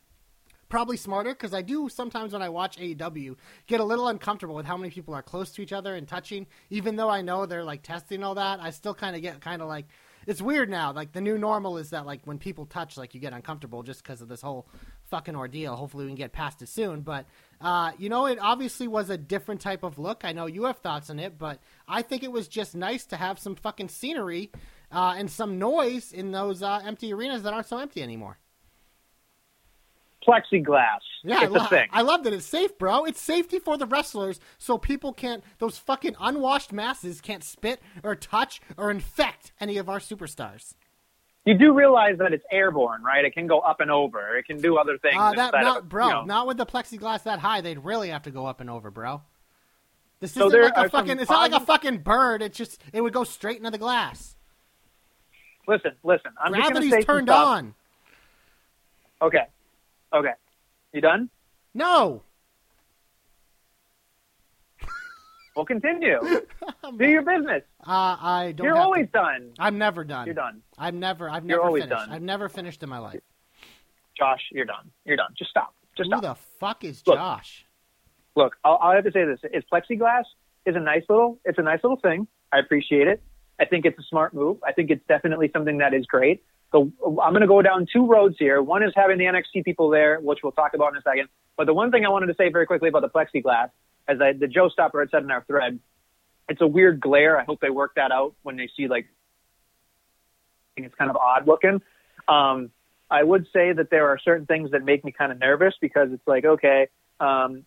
[0.70, 3.38] probably smarter because I do sometimes when I watch AEW
[3.68, 6.46] get a little uncomfortable with how many people are close to each other and touching.
[6.70, 9.62] Even though I know they're like testing all that, I still kind of get kind
[9.62, 9.88] of like
[10.28, 10.92] it's weird now.
[10.92, 14.04] Like the new normal is that like when people touch, like you get uncomfortable just
[14.04, 14.68] because of this whole
[15.06, 15.76] fucking ordeal.
[15.76, 17.02] Hopefully we can get past it soon.
[17.02, 17.26] But
[17.62, 20.26] uh, you know, it obviously was a different type of look.
[20.26, 23.16] I know you have thoughts on it, but I think it was just nice to
[23.16, 24.52] have some fucking scenery
[24.92, 28.38] uh, and some noise in those uh, empty arenas that aren't so empty anymore
[30.28, 31.00] plexiglass.
[31.24, 31.88] Yeah, it's I, lo- a thing.
[31.92, 33.06] I love that it's safe, bro.
[33.06, 35.44] It's safety for the wrestlers, so people can't.
[35.60, 40.74] Those fucking unwashed masses can't spit or touch or infect any of our superstars.
[41.46, 43.24] you do realize that it's airborne, right?
[43.24, 44.38] It can go up and over.
[44.38, 45.16] It can do other things.
[45.18, 47.62] Uh, that not, of, bro, you know- not with the plexiglass that high.
[47.62, 49.22] They'd really have to go up and over, bro.
[50.20, 51.20] This So isn't like a fucking.
[51.20, 52.42] It's not like a fucking bird.
[52.42, 54.36] It's just it would go straight into the glass.
[55.68, 56.32] Listen, listen.
[56.42, 57.76] I'm just Gravity's say turned on.
[59.22, 59.46] Okay,
[60.14, 60.32] okay.
[60.94, 61.30] You done?
[61.74, 62.24] No.
[65.56, 66.20] We'll continue.
[66.98, 67.64] do your business.
[67.82, 68.66] Uh, I don't.
[68.66, 69.12] You're have always to.
[69.12, 69.52] done.
[69.58, 70.28] I'm never done.
[70.28, 70.62] You're done.
[70.78, 71.30] I'm never.
[71.30, 72.00] I've You're never always finished.
[72.06, 72.12] done.
[72.16, 73.22] I've never finished in my life.
[74.16, 74.92] Josh, you're done.
[75.04, 75.34] You're done.
[75.38, 75.74] Just stop.
[75.96, 76.38] Just Who stop.
[76.38, 77.16] the fuck is Look.
[77.18, 77.66] Josh?
[78.36, 80.26] Look, I'll, I'll have to say this: is plexiglass
[80.68, 82.28] is a nice little, it's a nice little thing.
[82.54, 83.24] I appreciate it.
[83.60, 84.58] I think it's a smart move.
[84.64, 86.44] I think it's definitely something that is great.
[86.72, 88.62] So I'm going to go down two roads here.
[88.62, 91.30] One is having the NXT people there, which we'll talk about in a second.
[91.56, 93.70] But the one thing I wanted to say very quickly about the plexiglass,
[94.08, 95.80] as I, the Joe Stopper had said in our thread,
[96.50, 97.40] it's a weird glare.
[97.40, 101.16] I hope they work that out when they see like, I think it's kind of
[101.16, 101.82] odd looking.
[102.28, 102.72] Um,
[103.10, 106.10] I would say that there are certain things that make me kind of nervous because
[106.12, 106.88] it's like, okay,
[107.20, 107.66] um,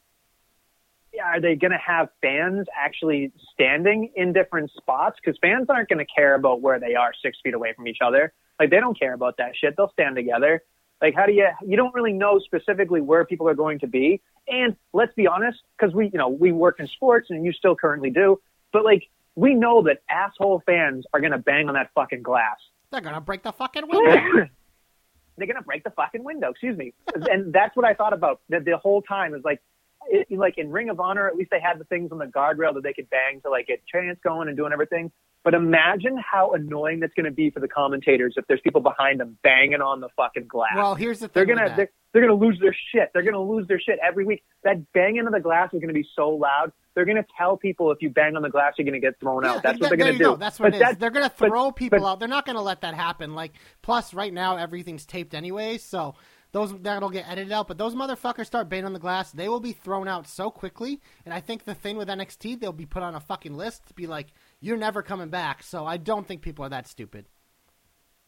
[1.12, 5.18] yeah, are they going to have fans actually standing in different spots?
[5.22, 7.98] Because fans aren't going to care about where they are six feet away from each
[8.04, 8.32] other.
[8.60, 9.74] Like they don't care about that shit.
[9.76, 10.62] They'll stand together.
[11.00, 11.48] Like how do you?
[11.66, 14.20] You don't really know specifically where people are going to be.
[14.46, 17.74] And let's be honest, because we, you know, we work in sports, and you still
[17.74, 18.40] currently do.
[18.72, 22.58] But like we know that asshole fans are going to bang on that fucking glass.
[22.90, 24.48] They're gonna break the fucking window.
[25.36, 26.50] they're gonna break the fucking window.
[26.50, 26.92] Excuse me.
[27.14, 29.34] and that's what I thought about the, the whole time.
[29.34, 29.62] Is like,
[30.08, 32.74] it, like in Ring of Honor, at least they had the things on the guardrail
[32.74, 35.12] that they could bang to like get chants going and doing everything.
[35.42, 39.38] But imagine how annoying that's gonna be for the commentators if there's people behind them
[39.42, 40.72] banging on the fucking glass.
[40.76, 41.46] well, here's the thing.
[41.46, 43.10] they're gonna they're, they're gonna lose their shit.
[43.14, 44.42] They're gonna lose their shit every week.
[44.64, 46.72] That banging of the glass is gonna be so loud.
[46.94, 49.52] They're gonna tell people if you bang on the glass, you're gonna get thrown Yeah,
[49.52, 49.62] out.
[49.62, 50.24] That's that- what they're gonna do.
[50.24, 50.36] go.
[50.36, 50.88] That's what But it is.
[50.88, 52.18] that- They're gonna but- throw people but- out.
[52.18, 53.34] They're not gonna let that happen.
[53.34, 56.16] Like, plus, right now everything's taped anyway, so
[56.52, 57.66] those that'll get edited out.
[57.68, 61.00] But those motherfuckers start banging on the glass, they will be thrown out so quickly.
[61.24, 63.94] And I think the thing with NXT, they'll be put on a fucking list to
[63.94, 64.26] be like,
[64.60, 65.62] you're never coming back.
[65.62, 67.26] So I don't think people are that stupid.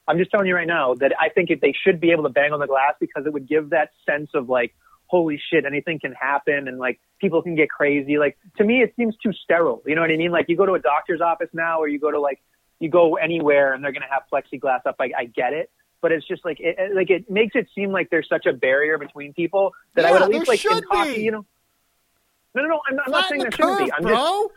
[0.09, 2.29] I'm just telling you right now that I think if they should be able to
[2.29, 4.75] bang on the glass because it would give that sense of like,
[5.07, 8.19] holy shit, anything can happen and like people can get crazy.
[8.19, 9.83] Like to me, it seems too sterile.
[9.87, 10.33] You know what I mean?
[10.33, 12.43] Like you go to a doctor's office now or you go to like,
[12.81, 14.97] you go anywhere and they're going to have plexiglass up.
[14.99, 15.71] I, I get it.
[16.01, 18.99] But it's just like it, like it makes it seem like there's such a barrier
[18.99, 21.23] between people that I would at least like in hockey, be.
[21.23, 21.47] you know.
[22.57, 22.81] No, no, no.
[22.89, 23.93] I'm not, I'm not saying the there shouldn't be.
[23.93, 24.51] I'm just bro.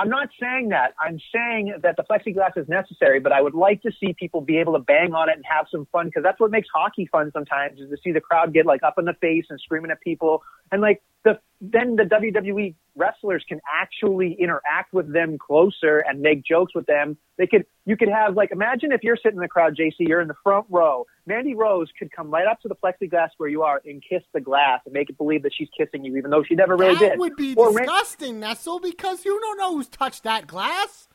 [0.00, 0.94] I'm not saying that.
[1.00, 4.58] I'm saying that the plexiglass is necessary, but I would like to see people be
[4.58, 7.30] able to bang on it and have some fun because that's what makes hockey fun
[7.32, 10.00] sometimes is to see the crowd get like up in the face and screaming at
[10.00, 10.42] people.
[10.70, 16.44] And like the, then the WWE wrestlers can actually interact with them closer and make
[16.44, 17.16] jokes with them.
[17.36, 20.20] They could, you could have like, imagine if you're sitting in the crowd, JC, you're
[20.20, 21.06] in the front row.
[21.26, 24.40] Mandy Rose could come right up to the plexiglass where you are and kiss the
[24.40, 27.00] glass and make it believe that she's kissing you, even though she never really that
[27.00, 27.10] did.
[27.12, 31.08] That would be Or disgusting, Nestle, because you don't know who's touched that glass.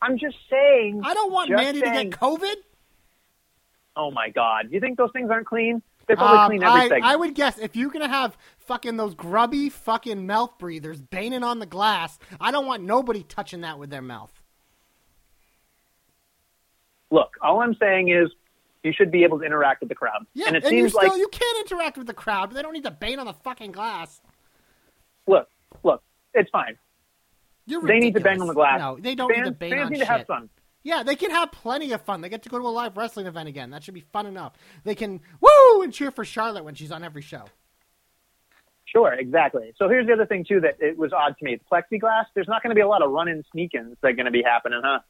[0.00, 1.02] I'm just saying.
[1.04, 2.54] I don't want Mandy saying, to get COVID.
[3.96, 4.66] Oh my God!
[4.70, 5.80] You think those things aren't clean?
[6.06, 7.04] They're probably Um, clean I, everything.
[7.04, 8.36] I would guess if you're gonna have
[8.66, 13.62] fucking those grubby fucking mouth breathers banging on the glass, I don't want nobody touching
[13.62, 14.32] that with their mouth.
[17.10, 18.30] Look, all I'm saying is
[18.82, 20.26] you should be able to interact with the crowd.
[20.34, 22.62] Yeah, and it you seems still like you can't interact with the crowd, but they
[22.62, 24.20] don't need to bang on the fucking glass.
[25.26, 25.48] look,
[25.82, 26.02] look,
[26.34, 26.76] it's fine.
[27.66, 28.78] You're They need to bang on the glass.
[28.78, 30.06] No, they don't fans, need to bang fans on need shit.
[30.06, 30.50] to have fun.
[30.82, 32.20] Yeah, they can have plenty of fun.
[32.20, 33.70] They get to go to a live wrestling event again.
[33.70, 34.52] That should be fun enough.
[34.84, 37.44] They can woo and cheer for Charlotte when she's on every show.
[38.94, 39.72] Sure, exactly.
[39.76, 41.56] So here's the other thing too that it was odd to me.
[41.56, 42.26] The plexiglass.
[42.34, 44.42] There's not going to be a lot of run-in, sneak-ins that are going to be
[44.42, 45.00] happening, huh?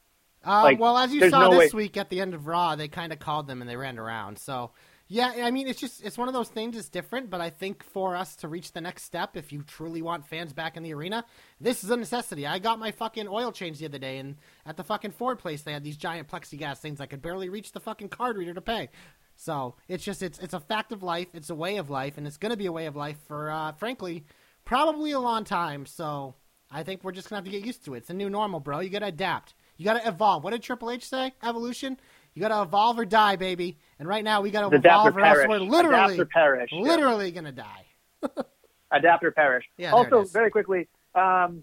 [0.46, 2.76] Uh, Like, well, as you saw no this way- week at the end of Raw,
[2.76, 4.38] they kind of called them and they ran around.
[4.38, 4.70] So,
[5.06, 6.78] yeah, I mean, it's just it's one of those things.
[6.78, 10.00] It's different, but I think for us to reach the next step, if you truly
[10.00, 11.26] want fans back in the arena,
[11.60, 12.46] this is a necessity.
[12.46, 15.60] I got my fucking oil change the other day, and at the fucking Ford place,
[15.60, 17.02] they had these giant plexiglass things.
[17.02, 18.88] I could barely reach the fucking card reader to pay.
[19.36, 21.28] So it's just it's it's a fact of life.
[21.34, 23.50] It's a way of life, and it's going to be a way of life for,
[23.50, 24.24] uh, frankly,
[24.64, 25.86] probably a long time.
[25.86, 26.34] So
[26.70, 27.98] I think we're just gonna have to get used to it.
[27.98, 28.80] It's a new normal, bro.
[28.80, 29.54] You gotta adapt.
[29.76, 30.44] You gotta evolve.
[30.44, 31.32] What did Triple H say?
[31.42, 31.98] Evolution.
[32.34, 33.78] You gotta evolve or die, baby.
[33.98, 35.48] And right now we gotta Adapt or evolve or else perish.
[35.48, 36.70] we're literally, Adapt or perish.
[36.72, 36.80] Yeah.
[36.80, 37.86] literally gonna die.
[38.90, 39.64] Adapt or perish.
[39.76, 41.62] Yeah, also, very quickly, um,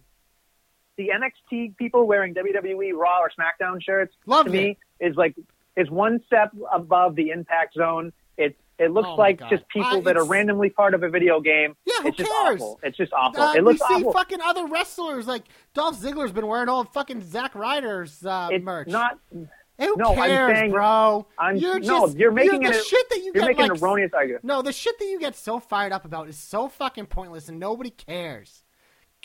[0.98, 5.36] the NXT people wearing WWE Raw or SmackDown shirts Loved to me is like
[5.78, 8.12] is one step above the Impact Zone.
[8.38, 9.50] It it looks Oh like God.
[9.50, 11.76] just people Uh, that are randomly part of a video game.
[11.86, 12.62] Yeah, who it's just cares?
[12.62, 12.80] awful.
[12.84, 13.42] It's just awful.
[13.42, 14.14] Uh, it looks we see awful.
[14.14, 15.44] fucking other wrestlers like
[15.74, 18.88] Dolph Ziggler's been wearing all fucking Zack Ryder's uh, it's merch.
[18.88, 19.20] not.
[19.32, 21.26] Who No, I'm cares, saying- bro?
[21.40, 23.72] I'm- you're no, just, you're making the it- shit that you You're get making like,
[23.72, 24.44] an erroneous argument.
[24.44, 27.60] No, the shit that you get so fired up about is so fucking pointless and
[27.60, 28.61] nobody cares.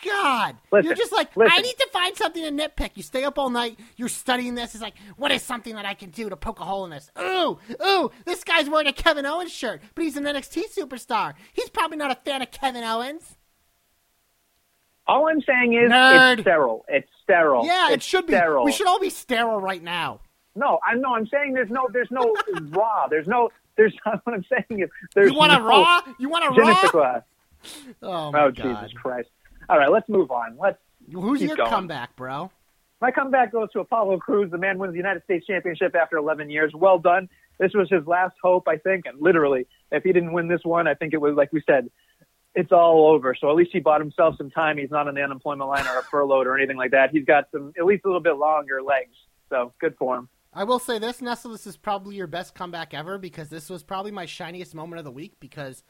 [0.05, 2.91] God, Listen, you're just like, I need to find something to nitpick.
[2.97, 4.75] You stay up all night, you're studying this.
[4.75, 7.11] It's like, what is something that I can do to poke a hole in this?
[7.19, 11.35] Ooh, ooh, this guy's wearing a Kevin Owens shirt, but he's an NXT superstar.
[11.53, 13.37] He's probably not a fan of Kevin Owens.
[15.07, 16.33] All I'm saying is Nerd.
[16.35, 16.85] it's sterile.
[16.89, 17.65] It's sterile.
[17.65, 18.35] Yeah, it It's should be.
[18.35, 18.65] Sterile.
[18.65, 20.21] We should all be sterile right now.
[20.57, 21.15] No, I'm no.
[21.15, 21.89] I'm saying there's no.
[21.93, 22.35] There's no
[22.71, 23.07] raw.
[23.09, 23.51] There's no.
[23.77, 26.01] There's not what I'm saying is there's You want a no raw?
[26.19, 27.23] You want a raw?
[28.03, 28.55] Oh my Oh god.
[28.87, 29.29] Jesus Christ!
[29.69, 30.57] All right, let's move on.
[30.61, 30.79] Let's.
[31.13, 31.71] Who's your going.
[31.71, 32.51] comeback, bro?
[33.01, 34.51] My comeback goes to Apollo Crews.
[34.51, 36.73] The man wins the United States Championship after 11 years.
[36.75, 37.29] Well done.
[37.59, 39.05] This was his last hope, I think.
[39.07, 41.91] And literally, if he didn't win this one, I think it was like we said,
[42.55, 43.35] it's all over.
[43.39, 44.79] So at least he bought himself some time.
[44.79, 47.11] He's not on the unemployment line or a furloughed or anything like that.
[47.11, 49.15] He's got some at least a little bit longer legs.
[49.51, 50.29] So good for him.
[50.57, 53.83] I will say this, Nestle, this is probably your best comeback ever because this was
[53.83, 55.85] probably my shiniest moment of the week because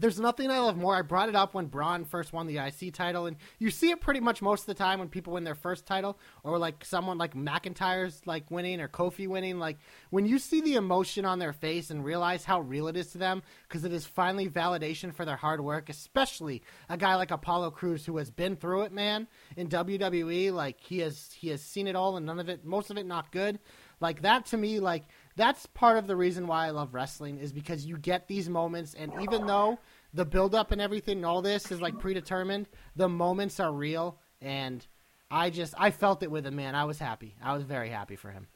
[0.00, 0.96] there's nothing I love more.
[0.96, 4.00] I brought it up when Braun first won the IC title, and you see it
[4.00, 7.18] pretty much most of the time when people win their first title, or like someone
[7.18, 9.58] like McIntyre's like winning or Kofi winning.
[9.58, 9.78] Like
[10.10, 13.18] when you see the emotion on their face and realize how real it is to
[13.18, 17.72] them, because it is finally validation for their hard work, especially a guy like Apollo
[17.72, 20.52] Crews who has been through it, man, in WWE.
[20.52, 23.06] Like he has he has seen it all, and none of it, most of it,
[23.06, 23.58] not good.
[24.00, 25.04] Like that to me, like
[25.36, 28.94] that's part of the reason why I love wrestling is because you get these moments,
[28.94, 29.78] and even though
[30.12, 34.18] the build up and everything, and all this is like predetermined, the moments are real,
[34.40, 34.86] and
[35.30, 36.74] I just I felt it with him, man.
[36.74, 37.36] I was happy.
[37.42, 38.48] I was very happy for him.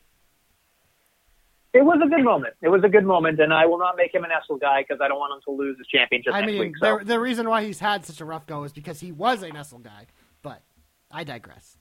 [1.72, 2.54] It was a good moment.
[2.62, 5.00] It was a good moment, and I will not make him a Nestle guy because
[5.02, 6.74] I don't want him to lose his championship I next mean, week.
[6.80, 6.98] So.
[6.98, 9.48] the, the reason why he's had such a rough go is because he was a
[9.48, 10.06] Nestle guy,
[10.42, 10.62] but
[11.10, 11.76] I digress.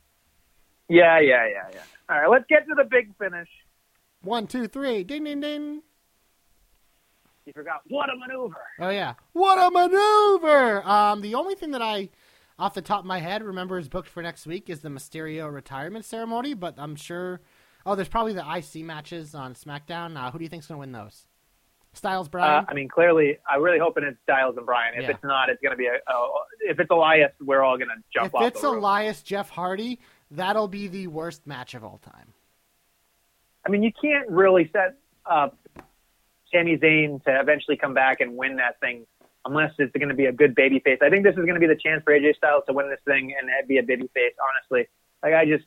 [0.90, 1.80] Yeah, yeah, yeah, yeah.
[2.10, 3.48] All right, let's get to the big finish.
[4.24, 5.82] One, two, three, ding, ding, ding.
[7.46, 8.56] You forgot what a maneuver.
[8.80, 10.82] Oh yeah, what a maneuver!
[10.88, 12.10] Um, the only thing that I,
[12.58, 15.54] off the top of my head, remember is booked for next week is the Mysterio
[15.54, 16.54] retirement ceremony.
[16.54, 17.42] But I'm sure.
[17.86, 20.16] Oh, there's probably the IC matches on SmackDown.
[20.16, 21.28] Uh, who do you think's gonna win those?
[21.96, 24.96] Styles, Uh, I mean, clearly, I'm really hoping it's Styles and Bryan.
[24.96, 25.10] If Yeah.
[25.12, 25.94] it's not, it's going to be a.
[26.12, 26.28] Uh,
[26.62, 28.78] if it's Elias, we're all going to jump if off it's the roof.
[28.78, 30.00] Elias Jeff Hardy,
[30.32, 32.34] that'll be the worst match of all time.
[33.66, 35.58] I mean, you can't really set up
[36.52, 39.06] Sami Zayn to eventually come back and win that thing
[39.46, 41.00] unless it's going to be a good baby face.
[41.02, 43.00] I think this is going to be the chance for AJ Styles to win this
[43.06, 44.34] thing and be a baby face.
[44.42, 44.88] Honestly,
[45.22, 45.66] like I just.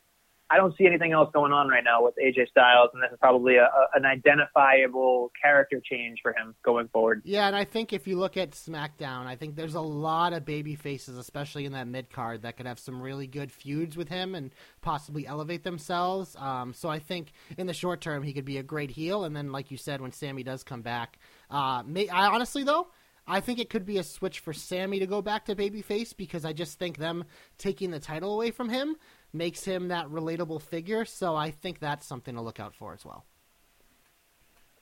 [0.49, 3.17] I don't see anything else going on right now with AJ Styles, and this is
[3.19, 7.21] probably a, a, an identifiable character change for him going forward.
[7.25, 10.45] Yeah, and I think if you look at SmackDown, I think there's a lot of
[10.45, 14.07] baby faces, especially in that mid card, that could have some really good feuds with
[14.07, 16.35] him and possibly elevate themselves.
[16.37, 19.25] Um, so I think in the short term, he could be a great heel.
[19.25, 21.19] And then, like you said, when Sammy does come back,
[21.49, 22.87] uh, may, I honestly though.
[23.29, 26.45] I think it could be a switch for Sammy to go back to babyface because
[26.45, 27.25] I just think them
[27.57, 28.95] taking the title away from him
[29.33, 31.05] makes him that relatable figure.
[31.05, 33.25] So I think that's something to look out for as well.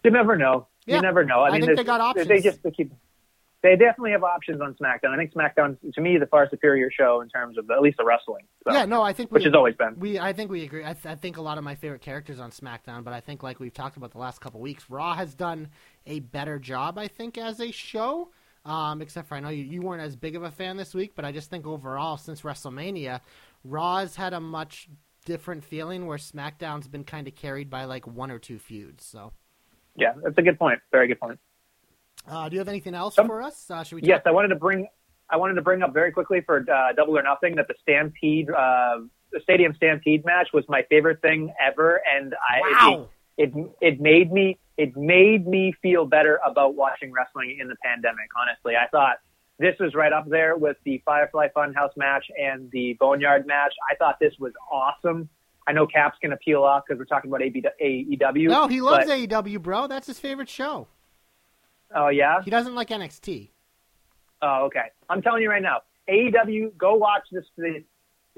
[0.04, 0.68] You never know.
[0.86, 0.98] Yeah.
[0.98, 1.40] You never know.
[1.40, 2.28] I, I mean, think they got options.
[2.28, 2.94] They just they keep.
[3.64, 5.10] They definitely have options on SmackDown.
[5.10, 7.98] I think SmackDown, to me, the far superior show in terms of the, at least
[7.98, 8.44] the wrestling.
[8.64, 9.96] So, yeah, no, I think we, which has always been.
[9.98, 10.86] We, I think we agree.
[10.86, 13.42] I, th- I think a lot of my favorite characters on SmackDown, but I think
[13.42, 15.70] like we've talked about the last couple weeks, Raw has done
[16.06, 17.00] a better job.
[17.00, 18.30] I think as a show.
[18.66, 21.14] Um, except for I know you, you weren't as big of a fan this week,
[21.16, 23.22] but I just think overall since WrestleMania,
[23.70, 24.88] Raw's had a much
[25.26, 29.04] different feeling where SmackDown's been kind of carried by like one or two feuds.
[29.06, 29.34] So,
[29.96, 30.80] Yeah, that's a good point.
[30.92, 31.40] Very good point.
[32.30, 33.70] uh, do you have anything else Some- for us?
[33.70, 34.02] Uh, should we?
[34.08, 34.88] Yes, I wanted to bring.
[35.30, 38.48] I wanted to bring up very quickly for uh, Double or Nothing that the Stampede,
[38.52, 39.00] uh,
[39.32, 43.10] the Stadium Stampede match was my favorite thing ever, and I Wow.
[43.38, 47.76] it, it it made me it made me feel better about watching wrestling in the
[47.84, 48.30] pandemic.
[48.40, 49.18] Honestly, I thought
[49.60, 53.74] this was right up there with the Firefly Funhouse match and the Boneyard match.
[53.90, 55.30] I thought this was awesome.
[55.68, 58.50] I know Cap's going to peel off because we're talking about AB, AEW.
[58.50, 59.88] No, he loves but- AEW, bro.
[59.88, 60.88] That's his favorite show.
[61.94, 62.42] Oh yeah.
[62.44, 63.50] He doesn't like NXT.
[64.42, 64.92] Oh, okay.
[65.10, 67.46] I'm telling you right now, AEW, go watch this.
[67.58, 67.84] this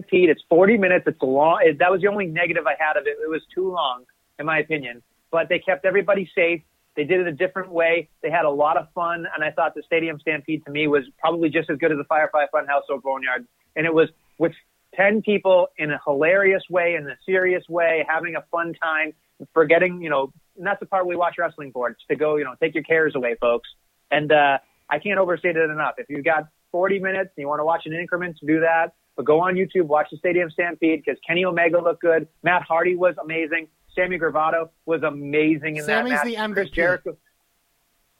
[0.08, 1.06] Pete, it's 40 minutes.
[1.08, 1.60] It's long.
[1.64, 3.18] It, that was the only negative I had of it.
[3.22, 4.04] It was too long,
[4.38, 5.02] in my opinion.
[5.32, 6.62] But they kept everybody safe.
[6.98, 8.10] They did it a different way.
[8.24, 11.04] They had a lot of fun, and I thought the Stadium Stampede to me was
[11.20, 13.48] probably just as good as the Firefly Funhouse or Boneyard.
[13.76, 14.54] And it was with
[14.96, 19.14] 10 people in a hilarious way, in a serious way, having a fun time,
[19.54, 21.88] forgetting, you know, and that's the part we watch wrestling for.
[21.90, 23.70] It's to go, you know, take your cares away, folks.
[24.10, 24.58] And uh,
[24.90, 25.96] I can't overstate it enough.
[26.00, 28.96] If you've got 40 minutes and you want to watch in increments, do that.
[29.16, 32.28] But go on YouTube, watch the Stadium Stampede because Kenny Omega looked good.
[32.42, 33.68] Matt Hardy was amazing.
[33.98, 36.26] Sammy Guevara was amazing in Sammy's that match.
[36.26, 36.54] the MVP.
[36.54, 37.18] Chris Jericho.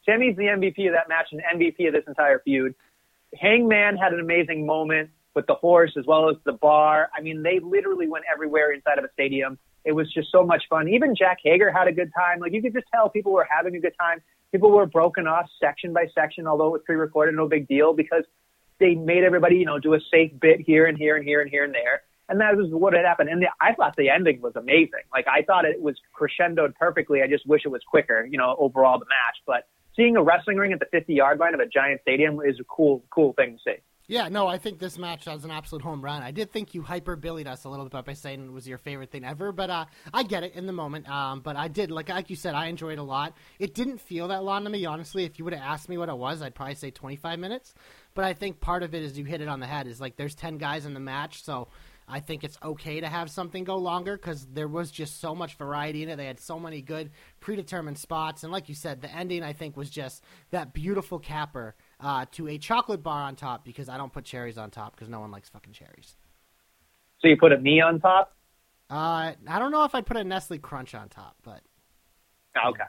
[0.06, 2.74] Sammy's the MVP of that match and MVP of this entire feud.
[3.40, 7.10] Hangman had an amazing moment with the horse as well as the bar.
[7.16, 9.60] I mean, they literally went everywhere inside of a stadium.
[9.86, 10.88] It was just so much fun.
[10.88, 12.40] Even Jake Hager had a good time.
[12.40, 14.22] Like you could just tell people were having a good time.
[14.52, 18.24] People were broken off section by section, although it was pre-recorded, no big deal because
[18.80, 21.50] they made everybody, you know, do a safe bit here and here and here and
[21.50, 22.02] here and there.
[22.30, 23.30] And that was what had happened.
[23.30, 25.06] And the, I thought the ending was amazing.
[25.14, 27.22] Like I thought it was crescendoed perfectly.
[27.22, 29.38] I just wish it was quicker, you know, overall the match.
[29.46, 32.60] But seeing a wrestling ring at the 50 yard line of a giant stadium is
[32.60, 33.78] a cool, cool thing to see.
[34.10, 36.24] Yeah, no, I think this match was an absolute home run.
[36.24, 38.78] I did think you hyper billied us a little bit by saying it was your
[38.78, 41.10] favorite thing ever, but uh, I get it in the moment.
[41.10, 43.36] Um, but I did, like like you said, I enjoyed it a lot.
[43.60, 45.26] It didn't feel that long to me, honestly.
[45.26, 47.74] If you would have asked me what it was, I'd probably say 25 minutes.
[48.14, 49.88] But I think part of it is you hit it on the head.
[49.88, 51.68] Is like there's 10 guys in the match, so
[52.10, 55.56] I think it's okay to have something go longer because there was just so much
[55.56, 56.16] variety in it.
[56.16, 59.76] They had so many good predetermined spots, and like you said, the ending I think
[59.76, 64.14] was just that beautiful capper uh, to a chocolate bar on top because I don't
[64.14, 66.16] put cherries on top because no one likes fucking cherries.
[67.20, 68.34] So you put a me on top?
[68.90, 71.62] Uh, I don't know if I'd put a Nestle Crunch on top, but
[72.64, 72.84] Oh, okay.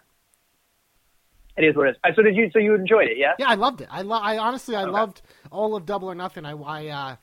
[1.57, 1.97] It is what it is.
[2.05, 2.51] Uh, So did you?
[2.53, 3.19] So you enjoyed it?
[3.19, 3.33] Yeah.
[3.39, 3.89] yeah, I loved it.
[3.91, 4.93] I lo- I honestly I Okay.
[4.93, 6.45] loved all of Double or Nothing.
[6.47, 7.17] I I uh,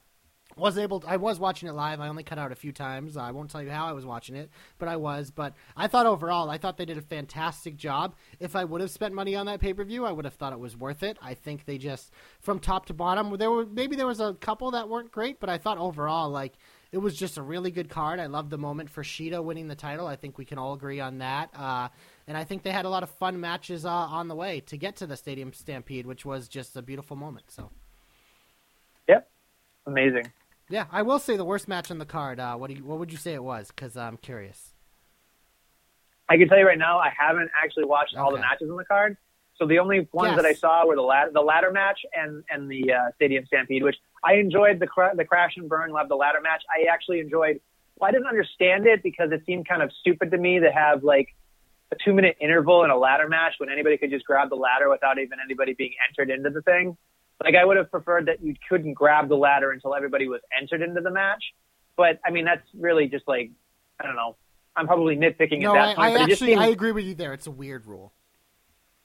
[0.58, 1.02] was able.
[1.02, 2.00] To, I was watching it live.
[2.00, 3.18] I only cut out a few times.
[3.18, 5.32] I won't tell you how I was watching it, but I was.
[5.32, 8.16] But I thought overall, I thought they did a fantastic job.
[8.40, 10.54] If I would have spent money on that pay per view, I would have thought
[10.54, 11.18] it was worth it.
[11.22, 13.36] I think they just from top to bottom.
[13.38, 16.54] There were maybe there was a couple that weren't great, but I thought overall like.
[16.92, 18.22] It was just a really good card.
[18.22, 20.08] I love the moment for Shida winning the title.
[20.08, 21.50] I think we can all agree on that.
[21.54, 21.90] Uh,
[22.26, 24.78] and I think they had a lot of fun matches uh, on the way to
[24.78, 27.52] get to the Stadium Stampede, which was just a beautiful moment.
[27.52, 27.70] So,
[29.10, 29.30] Yep.
[29.88, 30.32] Amazing.
[30.70, 32.40] Yeah, I will say the worst match on the card.
[32.40, 33.68] Uh, what do you, what would you say it was?
[33.70, 34.74] Because I'm curious.
[36.28, 38.86] I can tell you right now, I haven't actually watched all the matches on the
[38.86, 39.18] card.
[39.58, 40.42] So the only ones Yes.
[40.42, 43.84] that I saw were the ladder, the ladder match and and the uh, Stadium Stampede,
[43.84, 45.92] which I enjoyed the cra- the crash and burn.
[45.92, 46.64] Loved the ladder match.
[46.70, 47.62] I actually enjoyed.
[47.98, 51.04] Well, I didn't understand it because it seemed kind of stupid to me to have
[51.06, 51.30] like
[51.94, 54.90] a two minute interval in a ladder match when anybody could just grab the ladder
[54.90, 56.98] without even anybody being entered into the thing.
[57.44, 60.82] Like I would have preferred that you couldn't grab the ladder until everybody was entered
[60.82, 61.44] into the match.
[61.98, 63.52] But I mean, that's really just like
[64.00, 64.36] I don't know.
[64.76, 66.00] I'm probably nitpicking No, at I, that point.
[66.00, 67.34] I it just actually I agree with you there.
[67.34, 68.14] It's a weird rule.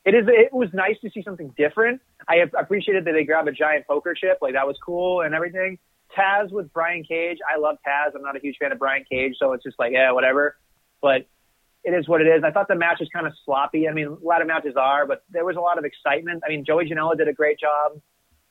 [0.04, 0.24] it is.
[0.28, 2.00] It was nice to see something different.
[2.28, 4.38] I appreciated that they grabbed a giant poker chip.
[4.40, 5.78] Like that was cool and everything.
[6.16, 7.38] Taz with Brian Cage.
[7.48, 8.16] I love Taz.
[8.16, 10.56] I'm not a huge fan of Brian Cage, so it's just like yeah, whatever.
[11.00, 11.26] But
[11.84, 12.42] it is what it is.
[12.44, 13.88] I thought the match was kind of sloppy.
[13.88, 16.42] I mean, a lot of matches are, but there was a lot of excitement.
[16.44, 18.00] I mean, Joey Janela did a great job.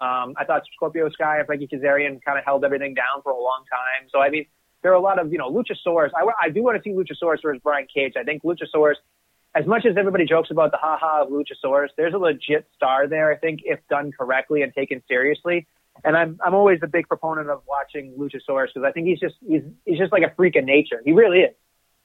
[0.01, 3.41] Um, I thought Scorpio Sky and Frankie Kazarian kind of held everything down for a
[3.41, 4.09] long time.
[4.11, 4.45] So I mean,
[4.81, 6.11] there are a lot of you know Luchasaurus.
[6.15, 8.13] I, I do want to see Luchasaurus versus Brian Cage.
[8.17, 8.95] I think Luchasaurus
[9.55, 13.31] as much as everybody jokes about the haha of Luchasaurus, there's a legit star there.
[13.31, 15.67] I think if done correctly and taken seriously.
[16.03, 19.35] And I'm I'm always a big proponent of watching Luchasaurus because I think he's just
[19.45, 21.01] he's he's just like a freak of nature.
[21.03, 21.55] He really is.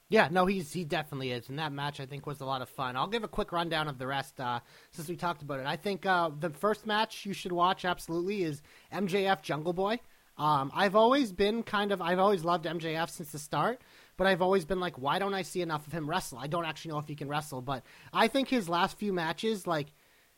[0.07, 2.69] Yeah, no, he's he definitely is, and that match I think was a lot of
[2.69, 2.95] fun.
[2.95, 4.59] I'll give a quick rundown of the rest uh,
[4.91, 5.65] since we talked about it.
[5.65, 8.61] I think uh, the first match you should watch absolutely is
[8.93, 9.99] MJF Jungle Boy.
[10.37, 13.81] Um, I've always been kind of I've always loved MJF since the start,
[14.15, 16.37] but I've always been like, why don't I see enough of him wrestle?
[16.37, 17.83] I don't actually know if he can wrestle, but
[18.13, 19.87] I think his last few matches, like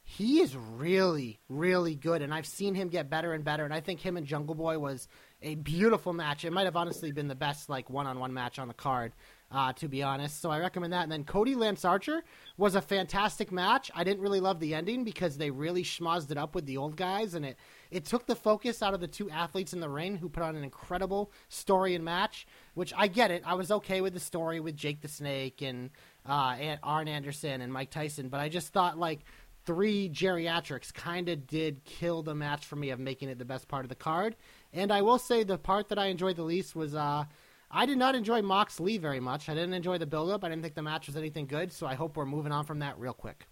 [0.09, 3.65] he is really, really good, and I've seen him get better and better.
[3.65, 5.09] And I think him and Jungle Boy was
[5.41, 6.45] a beautiful match.
[6.45, 9.11] It might have honestly been the best like one-on-one match on the card,
[9.51, 10.41] uh, to be honest.
[10.41, 11.03] So I recommend that.
[11.03, 12.23] And then Cody Lance Archer
[12.57, 13.89] was a fantastic match.
[13.95, 16.97] I didn't really love the ending because they really schmozzed it up with the old
[16.97, 17.57] guys, and it
[17.89, 20.55] it took the focus out of the two athletes in the ring who put on
[20.55, 22.47] an incredible story and match.
[22.73, 23.43] Which I get it.
[23.45, 25.89] I was okay with the story with Jake the Snake and
[26.27, 29.21] uh, and Arn Anderson and Mike Tyson, but I just thought like
[29.65, 33.67] three geriatrics kind of did kill the match for me of making it the best
[33.67, 34.35] part of the card.
[34.71, 37.25] And I will say the part that I enjoyed the least was uh,
[37.69, 39.49] I did not enjoy Mox Lee very much.
[39.49, 40.43] I didn't enjoy the build up.
[40.43, 41.71] I didn't think the match was anything good.
[41.73, 43.47] So I hope we're moving on from that real quick.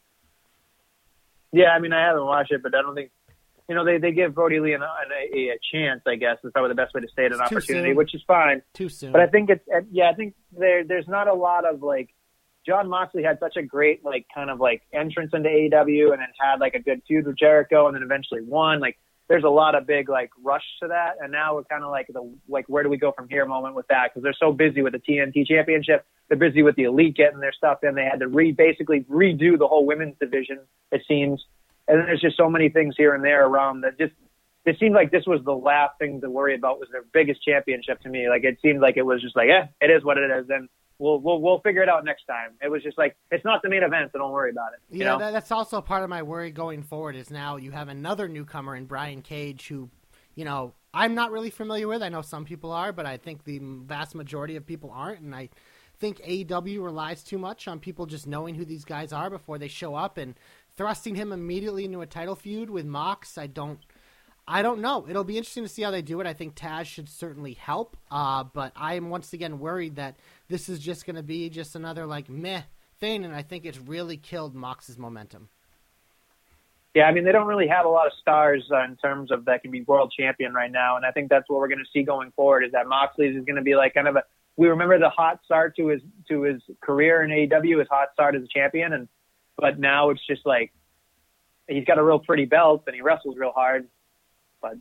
[1.51, 3.11] Yeah, I mean, I haven't watched it, but I don't think,
[3.69, 4.89] you know, they, they give Brodie Lee an, an,
[5.33, 7.51] a, a chance, I guess, is probably the best way to say it, an It's
[7.51, 8.61] opportunity, which is fine.
[8.73, 9.11] Too soon.
[9.11, 12.09] But I think it's, yeah, I think there, there's not a lot of like,
[12.65, 16.27] John Moxley had such a great, like, kind of like entrance into AEW and then
[16.39, 18.79] had like a good feud with Jericho and then eventually won.
[18.79, 18.97] Like,
[19.27, 21.15] there's a lot of big, like, rush to that.
[21.19, 23.75] And now we're kind of like the, like, where do we go from here moment
[23.75, 24.13] with that?
[24.13, 26.05] Cause they're so busy with the TNT championship.
[26.27, 27.95] They're busy with the elite getting their stuff in.
[27.95, 30.59] They had to re, basically redo the whole women's division,
[30.91, 31.43] it seems.
[31.87, 34.13] And then there's just so many things here and there around that just,
[34.65, 38.01] it seemed like this was the last thing to worry about was their biggest championship
[38.01, 38.29] to me.
[38.29, 40.49] Like it seemed like it was just like, eh, it is what it is.
[40.49, 40.69] And
[40.99, 42.51] we'll we'll we'll figure it out next time.
[42.61, 44.79] It was just like it's not the main event, so don't worry about it.
[44.89, 45.19] You yeah, know?
[45.19, 47.15] that, that's also part of my worry going forward.
[47.15, 49.89] Is now you have another newcomer in Brian Cage, who,
[50.35, 52.01] you know, I'm not really familiar with.
[52.01, 55.35] I know some people are, but I think the vast majority of people aren't, and
[55.35, 55.49] I
[55.99, 59.67] think AEW relies too much on people just knowing who these guys are before they
[59.67, 60.35] show up and
[60.75, 63.37] thrusting him immediately into a title feud with Mox.
[63.37, 63.79] I don't.
[64.47, 65.07] I don't know.
[65.09, 66.27] It'll be interesting to see how they do it.
[66.27, 70.17] I think Taz should certainly help, uh, but I am once again worried that
[70.47, 72.61] this is just going to be just another like meh
[72.99, 75.49] thing, and I think it's really killed Mox's momentum.
[76.93, 79.45] Yeah, I mean they don't really have a lot of stars uh, in terms of
[79.45, 81.89] that can be world champion right now, and I think that's what we're going to
[81.91, 82.63] see going forward.
[82.63, 84.23] Is that Moxley is going to be like kind of a
[84.57, 88.35] we remember the hot start to his to his career in AEW, his hot start
[88.35, 89.09] as a champion, and
[89.57, 90.71] but now it's just like
[91.67, 93.87] he's got a real pretty belt and he wrestles real hard,
[94.61, 94.75] but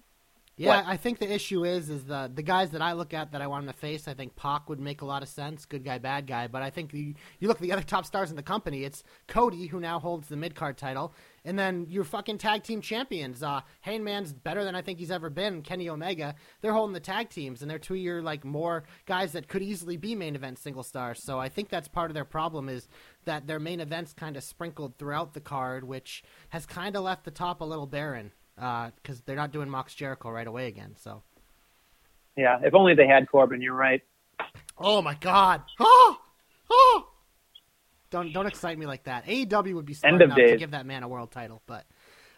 [0.57, 0.86] Yeah, What?
[0.86, 3.48] I think the issue is is the the guys that I look at that I
[3.48, 4.07] want him to face.
[4.07, 6.46] I think Pac would make a lot of sense, good guy, bad guy.
[6.46, 8.84] But I think you, you look at the other top stars in the company.
[8.84, 11.12] It's Cody who now holds the mid card title,
[11.44, 13.42] and then your fucking tag team champions.
[13.42, 15.61] Uh, Hangman's better than I think he's ever been.
[15.62, 19.48] Kenny Omega, they're holding the tag teams, and they're two year like more guys that
[19.48, 21.20] could easily be main event single stars.
[21.20, 22.86] So I think that's part of their problem is
[23.24, 27.24] that their main events kind of sprinkled throughout the card, which has kind of left
[27.24, 30.94] the top a little barren because they're not doing Mox Jericho right away again.
[30.96, 31.22] So.
[32.36, 33.61] yeah, if only they had Corbin.
[33.61, 34.02] You're right.
[34.78, 35.62] Oh my God!
[35.78, 36.18] Oh,
[36.70, 37.09] oh!
[38.11, 39.26] Don't don't excite me like that.
[39.26, 41.84] AEW would be smart enough to give that man a world title, but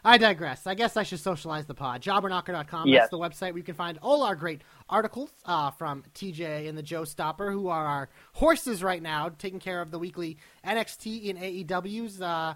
[0.07, 0.67] I digress.
[0.67, 2.01] I guess I should socialize the pod.
[2.01, 2.87] Jobberknocker.com.
[2.87, 3.03] Yes.
[3.03, 6.79] That's the website where you can find all our great articles uh, from TJ and
[6.79, 11.31] the Joe Stopper, who are our horses right now, taking care of the weekly NXT
[11.31, 12.23] and AEW's.
[12.23, 12.55] Uh,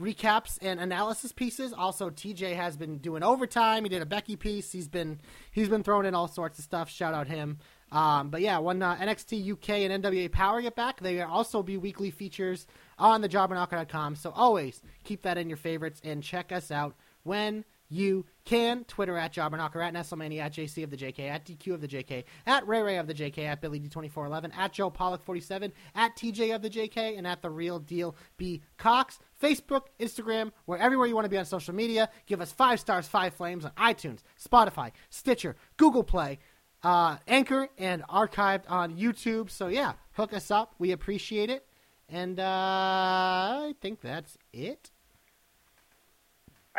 [0.00, 1.72] recaps and analysis pieces.
[1.72, 3.84] Also, TJ has been doing overtime.
[3.84, 4.72] He did a Becky piece.
[4.72, 5.20] He's been
[5.52, 6.88] he's been throwing in all sorts of stuff.
[6.88, 7.58] Shout out him.
[7.92, 11.76] Um, but yeah, when uh, NXT UK and NWA Power get back, they also be
[11.76, 12.66] weekly features
[12.98, 14.14] on the Jobberknocker.com.
[14.16, 16.94] So always keep that in your favorites and check us out
[17.24, 18.84] when you can.
[18.84, 22.24] Twitter at Jobberknocker, at Nestlemania, at JC of the JK, at DQ of the JK,
[22.46, 26.54] at Ray Ray of the JK, at Billy D2411, at Joe Pollock 47, at TJ
[26.54, 29.18] of the JK, and at The Real Deal B Cox.
[29.42, 32.10] Facebook, Instagram, where everywhere you want to be on social media.
[32.26, 36.38] Give us five stars, five flames on iTunes, Spotify, Stitcher, Google Play,
[36.82, 39.50] uh, Anchor, and archived on YouTube.
[39.50, 40.74] So yeah, hook us up.
[40.78, 41.66] We appreciate it.
[42.08, 44.90] And uh, I think that's it.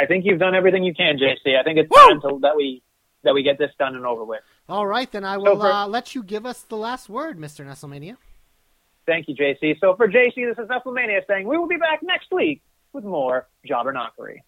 [0.01, 1.59] I think you've done everything you can, JC.
[1.59, 1.97] I think it's Woo!
[1.97, 2.81] time to, that we
[3.23, 4.41] that we get this done and over with.
[4.67, 7.63] All right, then I will for- uh, let you give us the last word, Mr.
[7.63, 8.17] Nestlemania.
[9.05, 9.79] Thank you, JC.
[9.79, 13.47] So for JC, this is Nestlemania saying we will be back next week with more
[13.65, 14.39] Jobber Knockery.